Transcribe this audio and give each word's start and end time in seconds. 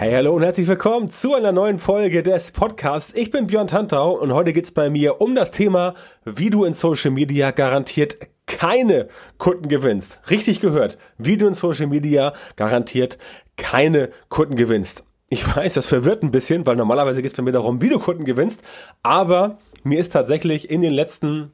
Hey, 0.00 0.12
hallo 0.12 0.32
und 0.32 0.44
herzlich 0.44 0.68
willkommen 0.68 1.08
zu 1.08 1.34
einer 1.34 1.50
neuen 1.50 1.80
Folge 1.80 2.22
des 2.22 2.52
Podcasts. 2.52 3.12
Ich 3.14 3.32
bin 3.32 3.48
Björn 3.48 3.66
Tantau 3.66 4.12
und 4.12 4.32
heute 4.32 4.52
geht's 4.52 4.70
bei 4.70 4.90
mir 4.90 5.20
um 5.20 5.34
das 5.34 5.50
Thema, 5.50 5.94
wie 6.24 6.50
du 6.50 6.64
in 6.64 6.72
Social 6.72 7.10
Media 7.10 7.50
garantiert 7.50 8.16
keine 8.46 9.08
Kunden 9.38 9.68
gewinnst. 9.68 10.20
Richtig 10.30 10.60
gehört, 10.60 10.98
wie 11.18 11.36
du 11.36 11.48
in 11.48 11.54
Social 11.54 11.88
Media 11.88 12.32
garantiert 12.54 13.18
keine 13.56 14.10
Kunden 14.28 14.54
gewinnst. 14.54 15.02
Ich 15.30 15.56
weiß, 15.56 15.74
das 15.74 15.88
verwirrt 15.88 16.22
ein 16.22 16.30
bisschen, 16.30 16.64
weil 16.64 16.76
normalerweise 16.76 17.20
geht 17.20 17.32
es 17.32 17.36
bei 17.36 17.42
mir 17.42 17.50
darum, 17.50 17.82
wie 17.82 17.88
du 17.88 17.98
Kunden 17.98 18.24
gewinnst, 18.24 18.62
aber 19.02 19.58
mir 19.82 19.98
ist 19.98 20.12
tatsächlich 20.12 20.70
in 20.70 20.80
den 20.80 20.92
letzten 20.92 21.50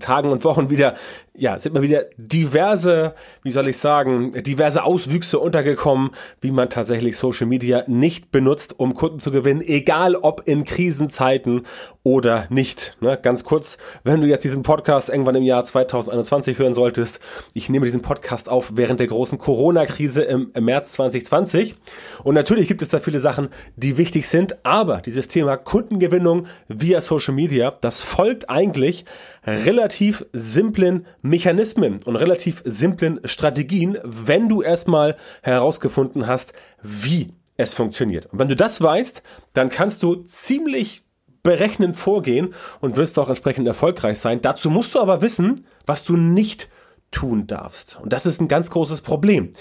Tagen 0.00 0.30
und 0.30 0.42
Wochen 0.44 0.70
wieder, 0.70 0.94
ja, 1.38 1.58
sind 1.58 1.74
mal 1.74 1.82
wieder 1.82 2.04
diverse, 2.16 3.14
wie 3.42 3.50
soll 3.50 3.68
ich 3.68 3.78
sagen, 3.78 4.30
diverse 4.42 4.84
Auswüchse 4.84 5.38
untergekommen, 5.38 6.10
wie 6.40 6.50
man 6.50 6.70
tatsächlich 6.70 7.16
Social 7.16 7.46
Media 7.46 7.84
nicht 7.86 8.30
benutzt, 8.30 8.78
um 8.78 8.94
Kunden 8.94 9.20
zu 9.20 9.30
gewinnen, 9.30 9.60
egal 9.60 10.16
ob 10.16 10.42
in 10.46 10.64
Krisenzeiten 10.64 11.62
oder 12.02 12.46
nicht. 12.50 12.96
Ne, 13.00 13.18
ganz 13.20 13.44
kurz, 13.44 13.78
wenn 14.04 14.20
du 14.20 14.26
jetzt 14.26 14.44
diesen 14.44 14.62
Podcast 14.62 15.08
irgendwann 15.08 15.34
im 15.34 15.42
Jahr 15.42 15.64
2021 15.64 16.58
hören 16.58 16.74
solltest, 16.74 17.20
ich 17.52 17.68
nehme 17.68 17.84
diesen 17.84 18.02
Podcast 18.02 18.48
auf 18.48 18.72
während 18.74 19.00
der 19.00 19.08
großen 19.08 19.38
Corona-Krise 19.38 20.22
im, 20.22 20.50
im 20.54 20.64
März 20.64 20.92
2020. 20.92 21.76
Und 22.22 22.34
natürlich 22.34 22.68
gibt 22.68 22.82
es 22.82 22.90
da 22.90 23.00
viele 23.00 23.20
Sachen, 23.20 23.48
die 23.76 23.98
wichtig 23.98 24.28
sind, 24.28 24.64
aber 24.64 24.98
dieses 24.98 25.28
Thema 25.28 25.56
Kundengewinnung 25.56 26.46
via 26.68 27.00
Social 27.00 27.34
Media, 27.34 27.72
das 27.80 28.00
folgt 28.00 28.48
eigentlich 28.48 29.04
relativ 29.46 30.24
simplen 30.32 31.06
Mechanismen 31.28 32.00
und 32.04 32.16
relativ 32.16 32.62
simplen 32.64 33.20
Strategien, 33.24 33.98
wenn 34.02 34.48
du 34.48 34.62
erstmal 34.62 35.16
herausgefunden 35.42 36.26
hast, 36.26 36.52
wie 36.82 37.32
es 37.56 37.74
funktioniert. 37.74 38.26
Und 38.26 38.38
wenn 38.38 38.48
du 38.48 38.56
das 38.56 38.80
weißt, 38.80 39.22
dann 39.52 39.70
kannst 39.70 40.02
du 40.02 40.16
ziemlich 40.16 41.04
berechnend 41.42 41.96
vorgehen 41.96 42.54
und 42.80 42.96
wirst 42.96 43.18
auch 43.18 43.28
entsprechend 43.28 43.66
erfolgreich 43.68 44.18
sein. 44.18 44.42
Dazu 44.42 44.68
musst 44.68 44.94
du 44.94 45.00
aber 45.00 45.22
wissen, 45.22 45.64
was 45.86 46.04
du 46.04 46.16
nicht 46.16 46.68
tun 47.12 47.46
darfst. 47.46 47.98
Und 48.02 48.12
das 48.12 48.26
ist 48.26 48.40
ein 48.40 48.48
ganz 48.48 48.70
großes 48.70 49.00
Problem. 49.00 49.52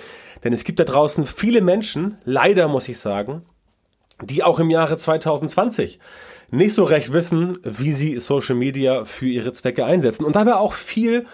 Denn 0.43 0.51
es 0.51 0.63
gibt 0.63 0.79
da 0.79 0.83
draußen 0.83 1.25
viele 1.25 1.61
Menschen, 1.61 2.17
leider 2.25 2.67
muss 2.67 2.89
ich 2.89 2.97
sagen, 2.97 3.43
die 4.21 4.43
auch 4.43 4.59
im 4.59 4.69
Jahre 4.69 4.97
2020 4.97 5.99
nicht 6.49 6.73
so 6.73 6.83
recht 6.83 7.13
wissen, 7.13 7.59
wie 7.63 7.91
sie 7.91 8.17
Social 8.19 8.55
Media 8.55 9.05
für 9.05 9.27
ihre 9.27 9.53
Zwecke 9.53 9.85
einsetzen 9.85 10.25
und 10.25 10.35
dabei 10.35 10.55
auch 10.55 10.73
viel 10.73 11.25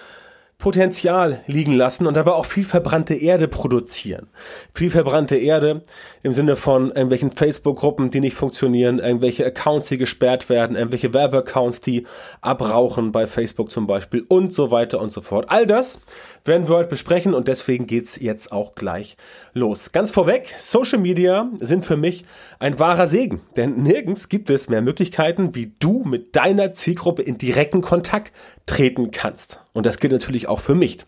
Potenzial 0.62 1.42
liegen 1.48 1.74
lassen 1.74 2.06
und 2.06 2.16
dabei 2.16 2.34
auch 2.34 2.46
viel 2.46 2.64
verbrannte 2.64 3.16
Erde 3.16 3.48
produzieren. 3.48 4.28
Viel 4.76 4.92
verbrannte 4.92 5.36
Erde 5.36 5.82
im 6.22 6.34
Sinne 6.34 6.56
von 6.56 6.90
irgendwelchen 6.90 7.32
Facebook-Gruppen, 7.32 8.12
die 8.12 8.20
nicht 8.20 8.36
funktionieren, 8.38 9.00
irgendwelche 9.00 9.44
Accounts, 9.44 9.90
die 9.90 9.98
gesperrt 9.98 10.50
werden, 10.50 10.76
irgendwelche 10.76 11.16
Werbeaccounts, 11.16 11.82
die 11.82 12.06
abrauchen 12.42 13.12
bei 13.12 13.26
Facebook 13.26 13.72
zum 13.72 13.88
Beispiel 13.88 14.24
und 14.28 14.54
so 14.54 14.70
weiter 14.70 15.02
und 15.02 15.12
so 15.12 15.22
fort. 15.22 15.48
All 15.50 15.66
das 15.66 16.02
werden 16.46 16.70
wir 16.70 16.76
heute 16.76 16.90
besprechen 16.90 17.34
und 17.34 17.48
deswegen 17.48 17.88
geht's 17.88 18.20
jetzt 18.20 18.52
auch 18.52 18.76
gleich 18.76 19.18
los. 19.54 19.92
Ganz 19.92 20.12
vorweg, 20.12 20.54
Social 20.60 21.00
Media 21.00 21.50
sind 21.60 21.88
für 21.88 21.98
mich 21.98 22.24
ein 22.60 22.78
wahrer 22.78 23.08
Segen, 23.08 23.42
denn 23.56 23.82
nirgends 23.82 24.30
gibt 24.30 24.52
es 24.52 24.70
mehr 24.70 24.84
Möglichkeiten, 24.84 25.56
wie 25.56 25.74
du 25.80 26.04
mit 26.04 26.36
deiner 26.36 26.72
Zielgruppe 26.74 27.24
in 27.24 27.40
direkten 27.40 27.82
Kontakt 27.82 28.32
treten 28.72 29.12
kannst. 29.12 29.60
Und 29.74 29.86
das 29.86 30.00
gilt 30.00 30.14
natürlich 30.14 30.48
auch 30.48 30.62
für 30.62 30.76
mich. 30.76 31.00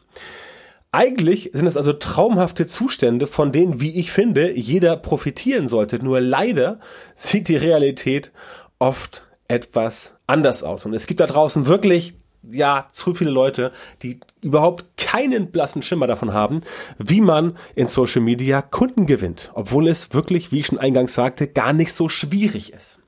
Eigentlich 0.91 1.51
sind 1.53 1.65
es 1.65 1.77
also 1.77 1.93
traumhafte 1.93 2.67
Zustände, 2.67 3.25
von 3.25 3.53
denen, 3.53 3.79
wie 3.79 3.97
ich 3.97 4.11
finde, 4.11 4.51
jeder 4.51 4.97
profitieren 4.97 5.69
sollte. 5.69 6.03
Nur 6.03 6.19
leider 6.19 6.79
sieht 7.15 7.47
die 7.47 7.55
Realität 7.55 8.31
oft 8.79 9.23
etwas 9.47 10.15
anders 10.27 10.61
aus. 10.61 10.85
Und 10.85 10.93
es 10.93 11.07
gibt 11.07 11.21
da 11.21 11.25
draußen 11.25 11.65
wirklich 11.65 12.15
ja, 12.51 12.89
zu 12.91 13.15
viele 13.15 13.31
Leute, 13.31 13.71
die 14.01 14.19
überhaupt 14.41 14.97
keinen 14.97 15.49
blassen 15.49 15.81
Schimmer 15.81 16.07
davon 16.07 16.33
haben, 16.33 16.61
wie 16.97 17.21
man 17.21 17.57
in 17.75 17.87
Social 17.87 18.21
Media 18.21 18.61
Kunden 18.61 19.05
gewinnt, 19.05 19.51
obwohl 19.53 19.87
es 19.87 20.13
wirklich, 20.13 20.51
wie 20.51 20.59
ich 20.59 20.65
schon 20.65 20.79
eingangs 20.79 21.13
sagte, 21.13 21.47
gar 21.47 21.71
nicht 21.71 21.93
so 21.93 22.09
schwierig 22.09 22.73
ist. 22.73 23.02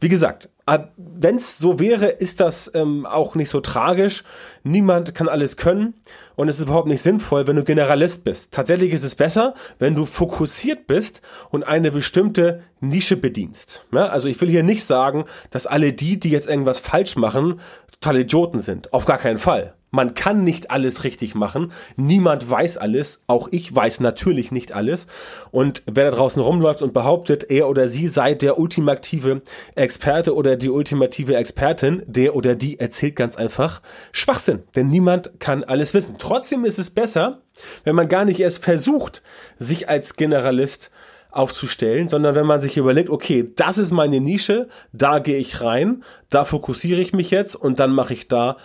Wie 0.00 0.08
gesagt, 0.08 0.50
wenn 0.96 1.36
es 1.36 1.58
so 1.58 1.80
wäre, 1.80 2.06
ist 2.06 2.40
das 2.40 2.70
ähm, 2.74 3.06
auch 3.06 3.34
nicht 3.34 3.48
so 3.48 3.60
tragisch. 3.60 4.24
Niemand 4.62 5.14
kann 5.14 5.28
alles 5.28 5.56
können 5.56 5.94
und 6.36 6.48
es 6.48 6.58
ist 6.58 6.66
überhaupt 6.66 6.88
nicht 6.88 7.02
sinnvoll, 7.02 7.46
wenn 7.46 7.56
du 7.56 7.64
Generalist 7.64 8.22
bist. 8.24 8.52
Tatsächlich 8.52 8.92
ist 8.92 9.02
es 9.02 9.14
besser, 9.14 9.54
wenn 9.78 9.94
du 9.94 10.04
fokussiert 10.04 10.86
bist 10.86 11.22
und 11.50 11.64
eine 11.64 11.90
bestimmte 11.90 12.62
Nische 12.80 13.16
bedienst. 13.16 13.84
Ja, 13.92 14.08
also 14.08 14.28
ich 14.28 14.40
will 14.40 14.48
hier 14.48 14.62
nicht 14.62 14.84
sagen, 14.84 15.24
dass 15.50 15.66
alle 15.66 15.92
die, 15.92 16.18
die 16.18 16.30
jetzt 16.30 16.48
irgendwas 16.48 16.78
falsch 16.80 17.16
machen, 17.16 17.60
total 17.90 18.20
Idioten 18.20 18.58
sind. 18.58 18.92
Auf 18.92 19.04
gar 19.04 19.18
keinen 19.18 19.38
Fall. 19.38 19.74
Man 19.90 20.14
kann 20.14 20.44
nicht 20.44 20.70
alles 20.70 21.04
richtig 21.04 21.34
machen. 21.34 21.72
Niemand 21.96 22.48
weiß 22.50 22.76
alles. 22.76 23.22
Auch 23.26 23.48
ich 23.50 23.74
weiß 23.74 24.00
natürlich 24.00 24.52
nicht 24.52 24.72
alles. 24.72 25.06
Und 25.50 25.82
wer 25.86 26.10
da 26.10 26.16
draußen 26.16 26.42
rumläuft 26.42 26.82
und 26.82 26.92
behauptet, 26.92 27.50
er 27.50 27.68
oder 27.68 27.88
sie 27.88 28.06
sei 28.06 28.34
der 28.34 28.58
ultimative 28.58 29.42
Experte 29.74 30.34
oder 30.34 30.56
die 30.56 30.68
ultimative 30.68 31.36
Expertin, 31.36 32.02
der 32.06 32.36
oder 32.36 32.54
die 32.54 32.78
erzählt 32.78 33.16
ganz 33.16 33.36
einfach 33.36 33.80
Schwachsinn. 34.12 34.62
Denn 34.76 34.88
niemand 34.88 35.40
kann 35.40 35.64
alles 35.64 35.94
wissen. 35.94 36.16
Trotzdem 36.18 36.64
ist 36.64 36.78
es 36.78 36.90
besser, 36.90 37.42
wenn 37.84 37.96
man 37.96 38.08
gar 38.08 38.24
nicht 38.24 38.40
erst 38.40 38.62
versucht, 38.62 39.22
sich 39.56 39.88
als 39.88 40.16
Generalist 40.16 40.90
aufzustellen, 41.30 42.08
sondern 42.08 42.34
wenn 42.34 42.46
man 42.46 42.60
sich 42.60 42.76
überlegt, 42.76 43.10
okay, 43.10 43.52
das 43.54 43.78
ist 43.78 43.92
meine 43.92 44.20
Nische, 44.20 44.68
da 44.92 45.18
gehe 45.18 45.38
ich 45.38 45.60
rein, 45.60 46.02
da 46.30 46.44
fokussiere 46.44 47.00
ich 47.00 47.12
mich 47.12 47.30
jetzt 47.30 47.54
und 47.54 47.78
dann 47.78 47.92
mache 47.92 48.14
ich 48.14 48.28
da 48.28 48.56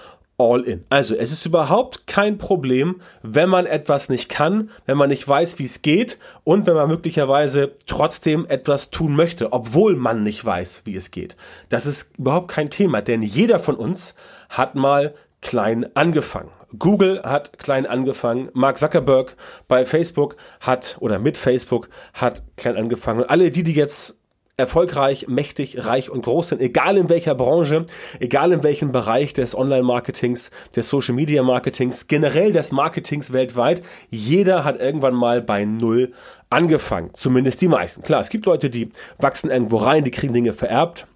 all 0.43 0.61
in. 0.61 0.83
Also 0.89 1.15
es 1.15 1.31
ist 1.31 1.45
überhaupt 1.45 2.07
kein 2.07 2.37
Problem, 2.37 3.01
wenn 3.21 3.49
man 3.49 3.65
etwas 3.65 4.09
nicht 4.09 4.29
kann, 4.29 4.69
wenn 4.85 4.97
man 4.97 5.09
nicht 5.09 5.27
weiß, 5.27 5.59
wie 5.59 5.65
es 5.65 5.81
geht 5.81 6.19
und 6.43 6.67
wenn 6.67 6.75
man 6.75 6.89
möglicherweise 6.89 7.75
trotzdem 7.85 8.45
etwas 8.47 8.89
tun 8.89 9.15
möchte, 9.15 9.53
obwohl 9.53 9.95
man 9.95 10.23
nicht 10.23 10.43
weiß, 10.43 10.81
wie 10.85 10.95
es 10.95 11.11
geht. 11.11 11.35
Das 11.69 11.85
ist 11.85 12.17
überhaupt 12.17 12.49
kein 12.49 12.69
Thema, 12.69 13.01
denn 13.01 13.21
jeder 13.21 13.59
von 13.59 13.75
uns 13.75 14.15
hat 14.49 14.75
mal 14.75 15.13
klein 15.41 15.85
angefangen. 15.95 16.51
Google 16.77 17.21
hat 17.23 17.59
klein 17.59 17.85
angefangen, 17.85 18.49
Mark 18.53 18.77
Zuckerberg 18.77 19.35
bei 19.67 19.85
Facebook 19.85 20.35
hat 20.59 20.97
oder 20.99 21.19
mit 21.19 21.37
Facebook 21.37 21.89
hat 22.13 22.43
klein 22.57 22.77
angefangen. 22.77 23.21
Und 23.21 23.29
alle 23.29 23.51
die, 23.51 23.63
die 23.63 23.73
jetzt 23.73 24.22
erfolgreich, 24.55 25.27
mächtig, 25.27 25.83
reich 25.85 26.11
und 26.11 26.23
groß 26.23 26.49
sind, 26.49 26.61
egal 26.61 26.97
in 26.97 27.09
welcher 27.09 27.33
Branche, 27.33 27.85
egal 28.19 28.51
in 28.51 28.61
welchem 28.61 28.91
Bereich 28.91 29.33
des 29.33 29.57
Online-Marketings, 29.57 30.51
des 30.75 30.89
Social-Media-Marketings, 30.89 32.07
generell 32.07 32.53
des 32.53 32.71
Marketings 32.71 33.33
weltweit, 33.33 33.81
jeder 34.11 34.63
hat 34.63 34.79
irgendwann 34.79 35.15
mal 35.15 35.41
bei 35.41 35.65
Null 35.65 36.13
angefangen. 36.51 37.09
Zumindest 37.13 37.61
die 37.61 37.67
meisten. 37.67 38.03
Klar, 38.03 38.21
es 38.21 38.29
gibt 38.29 38.45
Leute, 38.45 38.69
die 38.69 38.89
wachsen 39.17 39.49
irgendwo 39.49 39.77
rein, 39.77 40.03
die 40.03 40.11
kriegen 40.11 40.33
Dinge 40.33 40.53
vererbt. 40.53 41.07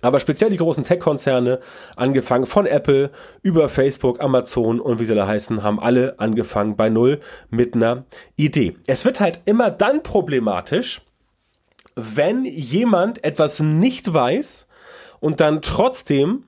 Aber 0.00 0.18
speziell 0.18 0.50
die 0.50 0.56
großen 0.56 0.82
Tech-Konzerne, 0.82 1.60
angefangen 1.94 2.46
von 2.46 2.66
Apple 2.66 3.10
über 3.42 3.68
Facebook, 3.68 4.20
Amazon 4.20 4.80
und 4.80 4.98
wie 4.98 5.04
sie 5.04 5.14
da 5.14 5.28
heißen, 5.28 5.62
haben 5.62 5.78
alle 5.78 6.18
angefangen 6.18 6.76
bei 6.76 6.88
Null 6.88 7.20
mit 7.50 7.74
einer 7.74 8.04
Idee. 8.36 8.76
Es 8.86 9.04
wird 9.04 9.20
halt 9.20 9.42
immer 9.44 9.70
dann 9.70 10.02
problematisch, 10.02 11.02
wenn 11.94 12.44
jemand 12.44 13.24
etwas 13.24 13.60
nicht 13.60 14.12
weiß 14.12 14.66
und 15.20 15.40
dann 15.40 15.62
trotzdem 15.62 16.44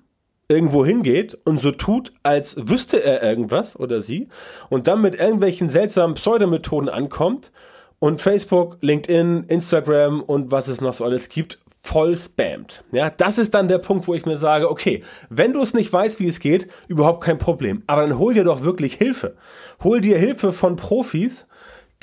irgendwo 0.48 0.84
hingeht 0.84 1.38
und 1.44 1.58
so 1.58 1.70
tut, 1.70 2.12
als 2.22 2.56
wüsste 2.68 3.02
er 3.02 3.22
irgendwas 3.22 3.78
oder 3.78 4.02
sie 4.02 4.28
und 4.68 4.88
dann 4.88 5.00
mit 5.00 5.14
irgendwelchen 5.14 5.68
seltsamen 5.68 6.14
Pseudomethoden 6.14 6.88
ankommt 6.88 7.50
und 7.98 8.20
Facebook, 8.20 8.78
LinkedIn, 8.82 9.44
Instagram 9.44 10.22
und 10.22 10.50
was 10.50 10.68
es 10.68 10.80
noch 10.80 10.92
so 10.92 11.04
alles 11.04 11.28
gibt, 11.30 11.58
voll 11.80 12.16
spammt. 12.16 12.82
Ja, 12.92 13.10
das 13.10 13.38
ist 13.38 13.52
dann 13.54 13.68
der 13.68 13.78
Punkt, 13.78 14.08
wo 14.08 14.14
ich 14.14 14.24
mir 14.24 14.38
sage, 14.38 14.70
okay, 14.70 15.02
wenn 15.28 15.52
du 15.52 15.62
es 15.62 15.74
nicht 15.74 15.92
weißt, 15.92 16.18
wie 16.18 16.28
es 16.28 16.40
geht, 16.40 16.68
überhaupt 16.88 17.22
kein 17.22 17.38
Problem. 17.38 17.82
Aber 17.86 18.02
dann 18.02 18.18
hol 18.18 18.32
dir 18.32 18.44
doch 18.44 18.62
wirklich 18.64 18.94
Hilfe. 18.94 19.36
Hol 19.82 20.00
dir 20.00 20.18
Hilfe 20.18 20.52
von 20.52 20.76
Profis, 20.76 21.46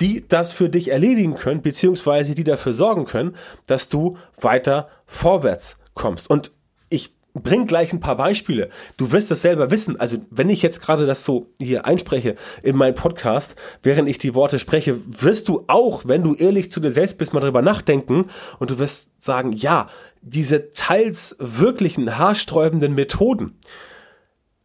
die 0.01 0.27
das 0.27 0.51
für 0.51 0.67
dich 0.67 0.89
erledigen 0.89 1.35
können, 1.35 1.61
beziehungsweise 1.61 2.35
die 2.35 2.43
dafür 2.43 2.73
sorgen 2.73 3.05
können, 3.05 3.35
dass 3.67 3.87
du 3.87 4.17
weiter 4.39 4.89
vorwärts 5.05 5.77
kommst. 5.93 6.29
Und 6.29 6.51
ich 6.89 7.13
bring 7.33 7.67
gleich 7.67 7.93
ein 7.93 7.99
paar 7.99 8.17
Beispiele. 8.17 8.69
Du 8.97 9.11
wirst 9.11 9.31
das 9.31 9.43
selber 9.43 9.69
wissen. 9.69 9.99
Also 9.99 10.17
wenn 10.31 10.49
ich 10.49 10.63
jetzt 10.63 10.81
gerade 10.81 11.05
das 11.05 11.23
so 11.23 11.47
hier 11.59 11.85
einspreche 11.85 12.35
in 12.63 12.75
meinen 12.75 12.95
Podcast, 12.95 13.55
während 13.83 14.09
ich 14.09 14.17
die 14.17 14.35
Worte 14.35 14.59
spreche, 14.59 14.99
wirst 15.05 15.47
du 15.47 15.63
auch, 15.67 16.03
wenn 16.05 16.23
du 16.23 16.33
ehrlich 16.33 16.71
zu 16.71 16.79
dir 16.79 16.91
selbst 16.91 17.17
bist, 17.17 17.33
mal 17.33 17.39
drüber 17.39 17.61
nachdenken 17.61 18.25
und 18.59 18.71
du 18.71 18.79
wirst 18.79 19.11
sagen, 19.21 19.53
ja, 19.53 19.87
diese 20.23 20.71
teils 20.71 21.35
wirklichen 21.39 22.17
haarsträubenden 22.17 22.95
Methoden, 22.95 23.57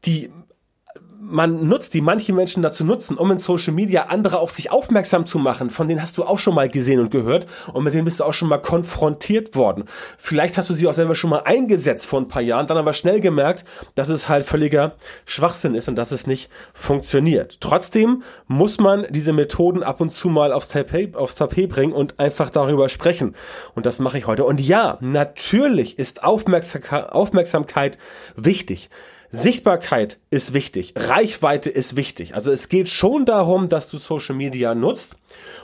die 0.04 0.30
man 1.28 1.68
nutzt, 1.68 1.94
die 1.94 2.00
manche 2.00 2.32
Menschen 2.32 2.62
dazu 2.62 2.84
nutzen, 2.84 3.16
um 3.16 3.30
in 3.30 3.38
Social 3.38 3.72
Media 3.72 4.04
andere 4.04 4.38
auf 4.38 4.50
sich 4.52 4.70
aufmerksam 4.70 5.26
zu 5.26 5.38
machen. 5.38 5.70
Von 5.70 5.88
denen 5.88 6.02
hast 6.02 6.16
du 6.16 6.24
auch 6.24 6.38
schon 6.38 6.54
mal 6.54 6.68
gesehen 6.68 7.00
und 7.00 7.10
gehört 7.10 7.46
und 7.72 7.84
mit 7.84 7.94
denen 7.94 8.04
bist 8.04 8.20
du 8.20 8.24
auch 8.24 8.32
schon 8.32 8.48
mal 8.48 8.58
konfrontiert 8.58 9.54
worden. 9.54 9.84
Vielleicht 10.18 10.56
hast 10.56 10.70
du 10.70 10.74
sie 10.74 10.86
auch 10.86 10.92
selber 10.92 11.14
schon 11.14 11.30
mal 11.30 11.42
eingesetzt 11.44 12.06
vor 12.06 12.20
ein 12.20 12.28
paar 12.28 12.42
Jahren, 12.42 12.66
dann 12.66 12.76
aber 12.76 12.92
schnell 12.92 13.20
gemerkt, 13.20 13.64
dass 13.94 14.08
es 14.08 14.28
halt 14.28 14.44
völliger 14.44 14.94
Schwachsinn 15.24 15.74
ist 15.74 15.88
und 15.88 15.96
dass 15.96 16.12
es 16.12 16.26
nicht 16.26 16.50
funktioniert. 16.72 17.60
Trotzdem 17.60 18.22
muss 18.46 18.78
man 18.78 19.06
diese 19.10 19.32
Methoden 19.32 19.82
ab 19.82 20.00
und 20.00 20.10
zu 20.10 20.28
mal 20.28 20.52
aufs 20.52 20.68
Tapet, 20.68 21.16
aufs 21.16 21.34
Tapet 21.34 21.70
bringen 21.70 21.92
und 21.92 22.18
einfach 22.20 22.50
darüber 22.50 22.88
sprechen. 22.88 23.34
Und 23.74 23.86
das 23.86 23.98
mache 23.98 24.18
ich 24.18 24.26
heute. 24.26 24.44
Und 24.44 24.60
ja, 24.60 24.98
natürlich 25.00 25.98
ist 25.98 26.22
Aufmerksamkeit 26.22 27.98
wichtig. 28.36 28.90
Sichtbarkeit 29.30 30.18
ist 30.30 30.54
wichtig, 30.54 30.94
Reichweite 30.96 31.70
ist 31.70 31.96
wichtig. 31.96 32.34
Also 32.34 32.52
es 32.52 32.68
geht 32.68 32.88
schon 32.88 33.24
darum, 33.24 33.68
dass 33.68 33.88
du 33.88 33.98
Social 33.98 34.34
Media 34.34 34.74
nutzt, 34.74 35.16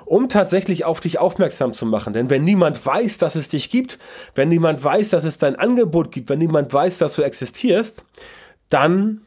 um 0.04 0.28
tatsächlich 0.28 0.84
auf 0.84 1.00
dich 1.00 1.18
aufmerksam 1.18 1.72
zu 1.72 1.86
machen. 1.86 2.12
Denn 2.12 2.28
wenn 2.30 2.44
niemand 2.44 2.84
weiß, 2.84 3.18
dass 3.18 3.34
es 3.34 3.48
dich 3.48 3.70
gibt, 3.70 3.98
wenn 4.34 4.48
niemand 4.48 4.82
weiß, 4.82 5.10
dass 5.10 5.24
es 5.24 5.38
dein 5.38 5.56
Angebot 5.56 6.10
gibt, 6.10 6.28
wenn 6.30 6.38
niemand 6.38 6.72
weiß, 6.72 6.98
dass 6.98 7.16
du 7.16 7.22
existierst, 7.22 8.04
dann 8.68 9.22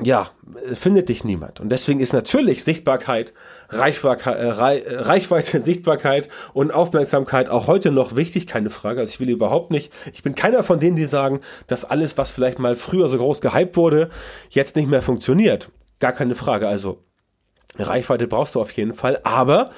ja, 0.00 0.30
findet 0.72 1.08
dich 1.08 1.24
niemand. 1.24 1.60
Und 1.60 1.68
deswegen 1.68 2.00
ist 2.00 2.12
natürlich 2.12 2.64
Sichtbarkeit, 2.64 3.32
Reichweite, 3.72 4.30
äh, 4.30 4.50
Reichweite, 4.50 5.60
Sichtbarkeit 5.62 6.28
und 6.52 6.72
Aufmerksamkeit 6.72 7.48
auch 7.48 7.66
heute 7.66 7.90
noch 7.90 8.16
wichtig, 8.16 8.46
keine 8.46 8.70
Frage. 8.70 9.00
Also 9.00 9.12
ich 9.12 9.20
will 9.20 9.30
überhaupt 9.30 9.70
nicht, 9.70 9.92
ich 10.12 10.22
bin 10.22 10.34
keiner 10.34 10.62
von 10.62 10.80
denen, 10.80 10.96
die 10.96 11.06
sagen, 11.06 11.40
dass 11.66 11.84
alles, 11.84 12.18
was 12.18 12.30
vielleicht 12.30 12.58
mal 12.58 12.76
früher 12.76 13.08
so 13.08 13.16
groß 13.16 13.40
gehypt 13.40 13.76
wurde, 13.76 14.10
jetzt 14.50 14.76
nicht 14.76 14.88
mehr 14.88 15.02
funktioniert. 15.02 15.70
Gar 15.98 16.12
keine 16.12 16.34
Frage. 16.34 16.68
Also 16.68 17.02
Reichweite 17.78 18.26
brauchst 18.26 18.54
du 18.54 18.60
auf 18.60 18.72
jeden 18.72 18.94
Fall, 18.94 19.20
aber 19.24 19.70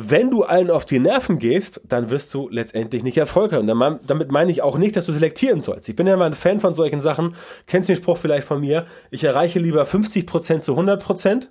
wenn 0.00 0.30
du 0.30 0.44
allen 0.44 0.70
auf 0.70 0.84
die 0.84 1.00
Nerven 1.00 1.40
gehst, 1.40 1.80
dann 1.88 2.08
wirst 2.08 2.32
du 2.32 2.48
letztendlich 2.48 3.02
nicht 3.02 3.18
erfolgreich. 3.18 3.58
Und 3.58 3.66
damit 4.06 4.30
meine 4.30 4.52
ich 4.52 4.62
auch 4.62 4.78
nicht, 4.78 4.96
dass 4.96 5.06
du 5.06 5.12
selektieren 5.12 5.60
sollst. 5.60 5.88
Ich 5.88 5.96
bin 5.96 6.06
ja 6.06 6.14
immer 6.14 6.26
ein 6.26 6.34
Fan 6.34 6.60
von 6.60 6.72
solchen 6.72 7.00
Sachen. 7.00 7.34
Kennst 7.66 7.88
du 7.88 7.94
den 7.94 8.00
Spruch 8.00 8.16
vielleicht 8.16 8.46
von 8.46 8.60
mir? 8.60 8.86
Ich 9.10 9.24
erreiche 9.24 9.58
lieber 9.58 9.82
50% 9.82 10.60
zu 10.60 10.78
100% 10.78 11.48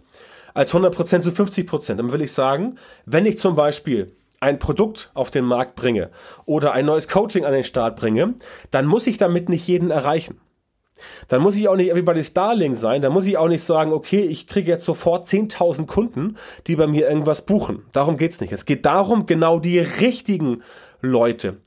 als 0.57 0.74
100% 0.74 1.21
zu 1.21 1.30
50%. 1.30 1.95
Dann 1.95 2.12
will 2.12 2.21
ich 2.24 2.31
sagen, 2.31 2.80
wenn 3.06 3.27
ich 3.27 3.38
zum 3.38 3.54
Beispiel 3.54 4.15
ein 4.39 4.57
Produkt 4.57 5.12
auf 5.13 5.30
den 5.30 5.45
Markt 5.45 5.75
bringe 5.75 6.09
oder 6.45 6.71
ein 6.71 6.88
neues 6.88 7.07
Coaching 7.07 7.45
an 7.45 7.54
den 7.54 7.63
Start 7.63 7.95
bringe, 7.95 8.33
dann 8.71 8.88
muss 8.88 9.06
ich 9.06 9.19
damit 9.19 9.50
nicht 9.50 9.68
jeden 9.68 9.92
erreichen. 9.92 10.42
Dann 11.27 11.44
muss 11.44 11.56
ich 11.56 11.69
auch 11.69 11.75
nicht 11.75 11.92
everybody's 11.92 12.33
Darling 12.33 12.74
sein. 12.74 13.04
Dann 13.04 13.13
muss 13.13 13.27
ich 13.27 13.38
auch 13.38 13.50
nicht 13.50 13.62
sagen, 13.62 13.94
okay, 13.94 14.21
ich 14.21 14.48
kriege 14.48 14.71
jetzt 14.71 14.83
sofort 14.83 15.27
10.000 15.27 15.86
Kunden, 15.86 16.38
die 16.65 16.75
bei 16.75 16.88
mir 16.88 17.07
irgendwas 17.07 17.45
buchen. 17.45 17.83
Darum 17.94 18.18
geht's 18.18 18.42
nicht. 18.42 18.51
Es 18.51 18.65
geht 18.65 18.83
darum, 18.88 19.27
genau 19.27 19.59
die 19.59 19.77
richtigen 19.77 20.63
Leute 21.01 21.57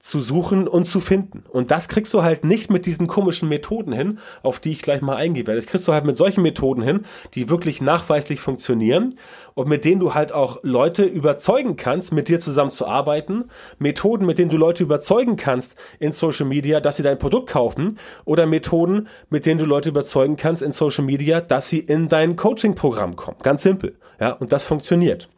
zu 0.00 0.18
suchen 0.18 0.66
und 0.66 0.86
zu 0.86 0.98
finden. 0.98 1.44
Und 1.50 1.70
das 1.70 1.88
kriegst 1.88 2.14
du 2.14 2.22
halt 2.22 2.42
nicht 2.42 2.70
mit 2.70 2.86
diesen 2.86 3.06
komischen 3.06 3.50
Methoden 3.50 3.92
hin, 3.92 4.18
auf 4.42 4.58
die 4.58 4.72
ich 4.72 4.80
gleich 4.80 5.02
mal 5.02 5.16
eingehe. 5.16 5.44
Das 5.44 5.66
kriegst 5.66 5.86
du 5.86 5.92
halt 5.92 6.06
mit 6.06 6.16
solchen 6.16 6.40
Methoden 6.40 6.82
hin, 6.82 7.04
die 7.34 7.50
wirklich 7.50 7.82
nachweislich 7.82 8.40
funktionieren 8.40 9.16
und 9.52 9.68
mit 9.68 9.84
denen 9.84 10.00
du 10.00 10.14
halt 10.14 10.32
auch 10.32 10.60
Leute 10.62 11.04
überzeugen 11.04 11.76
kannst, 11.76 12.12
mit 12.12 12.28
dir 12.28 12.40
zusammen 12.40 12.70
zu 12.70 12.86
arbeiten. 12.86 13.50
Methoden, 13.78 14.24
mit 14.24 14.38
denen 14.38 14.50
du 14.50 14.56
Leute 14.56 14.82
überzeugen 14.82 15.36
kannst 15.36 15.76
in 15.98 16.12
Social 16.12 16.46
Media, 16.46 16.80
dass 16.80 16.96
sie 16.96 17.02
dein 17.02 17.18
Produkt 17.18 17.50
kaufen 17.50 17.98
oder 18.24 18.46
Methoden, 18.46 19.06
mit 19.28 19.44
denen 19.44 19.58
du 19.58 19.66
Leute 19.66 19.90
überzeugen 19.90 20.36
kannst 20.36 20.62
in 20.62 20.72
Social 20.72 21.04
Media, 21.04 21.42
dass 21.42 21.68
sie 21.68 21.80
in 21.80 22.08
dein 22.08 22.36
Coaching-Programm 22.36 23.16
kommen. 23.16 23.36
Ganz 23.42 23.62
simpel. 23.62 23.98
Ja, 24.18 24.32
und 24.32 24.50
das 24.52 24.64
funktioniert. 24.64 25.28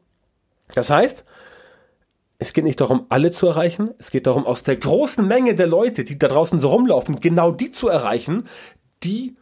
Das 0.75 0.89
heißt, 0.89 1.25
es 2.43 2.53
geht 2.53 2.65
nicht 2.65 2.81
darum, 2.81 3.07
alle 3.09 3.31
zu 3.31 3.47
erreichen. 3.47 3.91
Es 3.99 4.11
geht 4.11 4.27
darum, 4.27 4.47
aus 4.47 4.63
der 4.63 4.77
großen 4.77 5.27
Menge 5.27 5.55
der 5.55 5.67
Leute, 5.67 6.05
die 6.05 6.19
da 6.19 6.29
draußen 6.29 6.59
so 6.59 6.69
rumlaufen, 6.69 7.21
genau 7.21 7.53
die 7.53 7.71
zu 7.71 7.89
erreichen, 7.89 8.49
die 9.03 9.37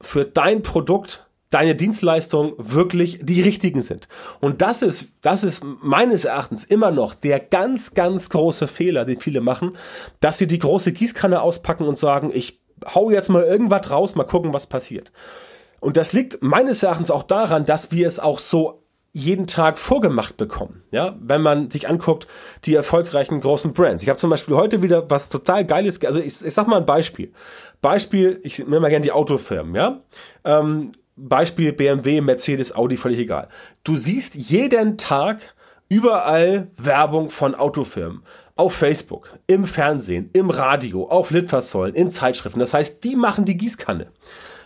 für 0.00 0.24
dein 0.24 0.62
Produkt, 0.62 1.26
deine 1.50 1.74
Dienstleistung 1.74 2.54
wirklich 2.58 3.20
die 3.22 3.42
richtigen 3.42 3.80
sind. 3.80 4.08
Und 4.40 4.62
das 4.62 4.82
ist, 4.82 5.06
das 5.20 5.44
ist 5.44 5.62
meines 5.62 6.24
Erachtens 6.24 6.64
immer 6.64 6.90
noch 6.90 7.14
der 7.14 7.38
ganz, 7.38 7.94
ganz 7.94 8.30
große 8.30 8.66
Fehler, 8.66 9.04
den 9.04 9.20
viele 9.20 9.40
machen, 9.40 9.76
dass 10.20 10.38
sie 10.38 10.46
die 10.46 10.58
große 10.58 10.92
Gießkanne 10.92 11.40
auspacken 11.40 11.86
und 11.86 11.98
sagen, 11.98 12.30
ich 12.34 12.60
hau 12.94 13.10
jetzt 13.10 13.28
mal 13.30 13.44
irgendwas 13.44 13.90
raus, 13.90 14.14
mal 14.14 14.24
gucken, 14.24 14.52
was 14.52 14.66
passiert. 14.66 15.12
Und 15.80 15.96
das 15.96 16.12
liegt 16.12 16.42
meines 16.42 16.82
Erachtens 16.82 17.10
auch 17.10 17.22
daran, 17.22 17.66
dass 17.66 17.92
wir 17.92 18.08
es 18.08 18.18
auch 18.18 18.38
so 18.38 18.83
jeden 19.16 19.46
Tag 19.46 19.78
vorgemacht 19.78 20.36
bekommen. 20.36 20.82
Ja, 20.90 21.16
wenn 21.20 21.40
man 21.40 21.70
sich 21.70 21.88
anguckt, 21.88 22.26
die 22.64 22.74
erfolgreichen 22.74 23.40
großen 23.40 23.72
Brands. 23.72 24.02
Ich 24.02 24.08
habe 24.08 24.18
zum 24.18 24.28
Beispiel 24.28 24.56
heute 24.56 24.82
wieder 24.82 25.08
was 25.08 25.28
total 25.28 25.64
Geiles. 25.64 26.04
Also 26.04 26.18
ich, 26.18 26.44
ich 26.44 26.52
sag 26.52 26.66
mal 26.66 26.78
ein 26.78 26.86
Beispiel. 26.86 27.32
Beispiel, 27.80 28.40
ich 28.42 28.58
nehme 28.58 28.80
mal 28.80 28.90
gerne 28.90 29.04
die 29.04 29.12
Autofirmen. 29.12 29.76
Ja, 29.76 30.00
ähm, 30.44 30.90
Beispiel 31.16 31.72
BMW, 31.72 32.20
Mercedes, 32.20 32.74
Audi, 32.74 32.96
völlig 32.96 33.20
egal. 33.20 33.48
Du 33.84 33.96
siehst 33.96 34.34
jeden 34.34 34.98
Tag 34.98 35.54
überall 35.88 36.68
Werbung 36.76 37.30
von 37.30 37.54
Autofirmen. 37.54 38.22
Auf 38.56 38.74
Facebook, 38.74 39.36
im 39.48 39.64
Fernsehen, 39.64 40.30
im 40.32 40.50
Radio, 40.50 41.08
auf 41.08 41.30
Litfaßsäulen, 41.30 41.94
in 41.94 42.10
Zeitschriften. 42.10 42.60
Das 42.60 42.74
heißt, 42.74 43.02
die 43.02 43.16
machen 43.16 43.44
die 43.44 43.56
Gießkanne. 43.56 44.08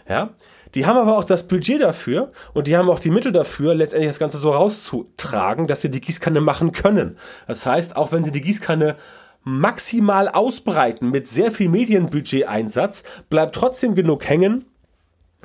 Ja, 0.08 0.30
die 0.74 0.86
haben 0.86 0.96
aber 0.96 1.16
auch 1.16 1.24
das 1.24 1.48
Budget 1.48 1.82
dafür 1.82 2.28
und 2.54 2.66
die 2.66 2.76
haben 2.76 2.88
auch 2.90 3.00
die 3.00 3.10
Mittel 3.10 3.32
dafür, 3.32 3.74
letztendlich 3.74 4.08
das 4.08 4.18
Ganze 4.18 4.38
so 4.38 4.50
rauszutragen, 4.50 5.66
dass 5.66 5.80
sie 5.80 5.90
die 5.90 6.00
Gießkanne 6.00 6.40
machen 6.40 6.72
können. 6.72 7.16
Das 7.46 7.66
heißt, 7.66 7.96
auch 7.96 8.12
wenn 8.12 8.24
sie 8.24 8.32
die 8.32 8.42
Gießkanne 8.42 8.96
maximal 9.44 10.28
ausbreiten 10.28 11.10
mit 11.10 11.28
sehr 11.28 11.50
viel 11.50 11.68
Medienbudget-Einsatz, 11.68 13.02
bleibt 13.30 13.54
trotzdem 13.54 13.94
genug 13.94 14.28
hängen, 14.28 14.66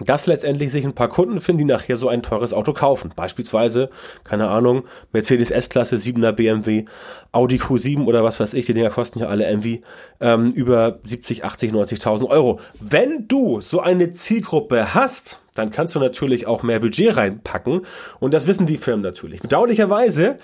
dass 0.06 0.28
letztendlich 0.28 0.72
sich 0.72 0.86
ein 0.86 0.94
paar 0.94 1.10
Kunden 1.10 1.42
finden, 1.42 1.60
die 1.60 1.74
nachher 1.74 1.98
so 1.98 2.08
ein 2.08 2.24
teures 2.24 2.54
Auto 2.54 2.74
kaufen. 2.74 3.12
Beispielsweise, 3.16 3.90
keine 4.24 4.50
Ahnung, 4.50 4.84
Mercedes 5.12 5.52
S-Klasse, 5.52 5.98
7er 5.98 6.32
BMW, 6.32 6.86
Audi 7.32 7.58
Q7 7.58 8.06
oder 8.06 8.24
was 8.24 8.40
weiß 8.40 8.54
ich, 8.54 8.66
die 8.66 8.74
Dinger 8.74 8.90
kosten 8.90 9.20
ja 9.20 9.28
alle 9.28 9.48
irgendwie 9.48 9.82
ähm, 10.20 10.50
über 10.52 11.00
70, 11.04 11.44
80, 11.44 11.72
90.000 11.72 12.30
Euro. 12.30 12.60
Wenn 12.80 13.28
du 13.28 13.62
so 13.62 13.80
eine 13.80 14.14
Zielgruppe 14.14 14.94
hast, 14.94 15.40
dann 15.56 15.72
kannst 15.72 15.96
du 15.96 16.00
natürlich 16.00 16.48
auch 16.48 16.64
mehr 16.64 16.80
Budget 16.80 17.16
reinpacken 17.16 17.82
und 18.20 18.34
das 18.34 18.48
wissen 18.48 18.66
die 18.66 18.78
Firmen 18.78 19.04
natürlich. 19.04 19.42
Bedauerlicherweise 19.42 20.38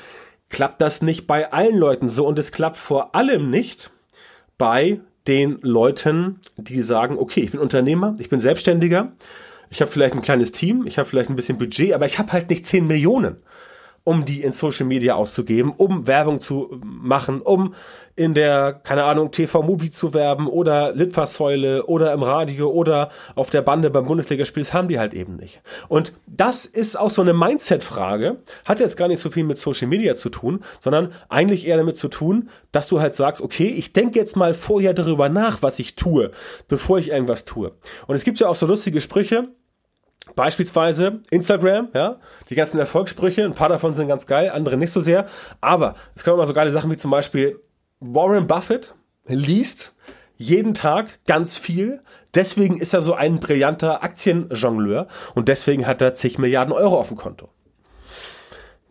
klappt 0.49 0.81
das 0.81 1.01
nicht 1.01 1.27
bei 1.27 1.51
allen 1.51 1.77
Leuten 1.77 2.09
so 2.09 2.27
und 2.27 2.37
es 2.39 2.51
klappt 2.51 2.77
vor 2.77 3.15
allem 3.15 3.49
nicht 3.49 3.91
bei 4.57 4.99
den 5.27 5.59
Leuten, 5.61 6.39
die 6.57 6.81
sagen, 6.81 7.17
okay, 7.17 7.41
ich 7.41 7.51
bin 7.51 7.59
Unternehmer, 7.59 8.15
ich 8.19 8.29
bin 8.29 8.39
Selbstständiger, 8.39 9.11
ich 9.69 9.81
habe 9.81 9.91
vielleicht 9.91 10.15
ein 10.15 10.21
kleines 10.21 10.51
Team, 10.51 10.85
ich 10.85 10.97
habe 10.97 11.07
vielleicht 11.07 11.29
ein 11.29 11.35
bisschen 11.35 11.57
Budget, 11.57 11.93
aber 11.93 12.05
ich 12.05 12.19
habe 12.19 12.31
halt 12.31 12.49
nicht 12.49 12.65
10 12.65 12.87
Millionen 12.87 13.37
um 14.03 14.25
die 14.25 14.41
in 14.41 14.51
Social 14.51 14.87
Media 14.87 15.13
auszugeben, 15.15 15.71
um 15.71 16.07
Werbung 16.07 16.39
zu 16.39 16.79
machen, 16.81 17.41
um 17.41 17.75
in 18.15 18.33
der, 18.33 18.73
keine 18.73 19.03
Ahnung, 19.03 19.31
TV-Movie 19.31 19.91
zu 19.91 20.13
werben 20.13 20.47
oder 20.47 20.93
Litfaßsäule 20.93 21.85
oder 21.85 22.11
im 22.11 22.23
Radio 22.23 22.69
oder 22.69 23.11
auf 23.35 23.49
der 23.49 23.61
Bande 23.61 23.89
beim 23.89 24.05
Bundesligaspiel, 24.05 24.63
das 24.63 24.73
haben 24.73 24.87
die 24.87 24.99
halt 24.99 25.13
eben 25.13 25.35
nicht. 25.35 25.61
Und 25.87 26.13
das 26.27 26.65
ist 26.65 26.97
auch 26.97 27.11
so 27.11 27.21
eine 27.21 27.33
Mindset-Frage, 27.33 28.37
hat 28.65 28.79
jetzt 28.79 28.97
gar 28.97 29.07
nicht 29.07 29.19
so 29.19 29.29
viel 29.29 29.43
mit 29.43 29.57
Social 29.57 29.87
Media 29.87 30.15
zu 30.15 30.29
tun, 30.29 30.61
sondern 30.81 31.13
eigentlich 31.29 31.67
eher 31.67 31.77
damit 31.77 31.95
zu 31.95 32.07
tun, 32.07 32.49
dass 32.71 32.87
du 32.87 32.99
halt 32.99 33.15
sagst, 33.15 33.41
okay, 33.41 33.67
ich 33.67 33.93
denke 33.93 34.17
jetzt 34.17 34.35
mal 34.35 34.53
vorher 34.53 34.93
darüber 34.93 35.29
nach, 35.29 35.61
was 35.61 35.79
ich 35.79 35.95
tue, 35.95 36.31
bevor 36.67 36.99
ich 36.99 37.09
irgendwas 37.09 37.45
tue. 37.45 37.71
Und 38.07 38.15
es 38.15 38.23
gibt 38.23 38.39
ja 38.39 38.49
auch 38.49 38.55
so 38.55 38.65
lustige 38.65 39.01
Sprüche, 39.01 39.49
Beispielsweise 40.35 41.21
Instagram, 41.31 41.89
ja, 41.93 42.19
die 42.49 42.55
ganzen 42.55 42.79
Erfolgssprüche, 42.79 43.43
ein 43.43 43.53
paar 43.53 43.69
davon 43.69 43.93
sind 43.93 44.07
ganz 44.07 44.27
geil, 44.27 44.51
andere 44.51 44.77
nicht 44.77 44.91
so 44.91 45.01
sehr. 45.01 45.27
Aber 45.61 45.95
es 46.15 46.23
kommen 46.23 46.37
immer 46.37 46.45
so 46.45 46.53
geile 46.53 46.71
Sachen 46.71 46.91
wie 46.91 46.97
zum 46.97 47.11
Beispiel 47.11 47.59
Warren 47.99 48.47
Buffett 48.47 48.93
liest 49.25 49.93
jeden 50.37 50.73
Tag 50.73 51.19
ganz 51.25 51.57
viel. 51.57 52.01
Deswegen 52.33 52.77
ist 52.77 52.93
er 52.93 53.01
so 53.01 53.13
ein 53.13 53.39
brillanter 53.39 54.03
Aktienjongleur 54.03 55.07
und 55.35 55.47
deswegen 55.47 55.85
hat 55.85 56.01
er 56.01 56.13
zig 56.13 56.37
Milliarden 56.37 56.73
Euro 56.73 56.99
auf 56.99 57.09
dem 57.09 57.17
Konto. 57.17 57.49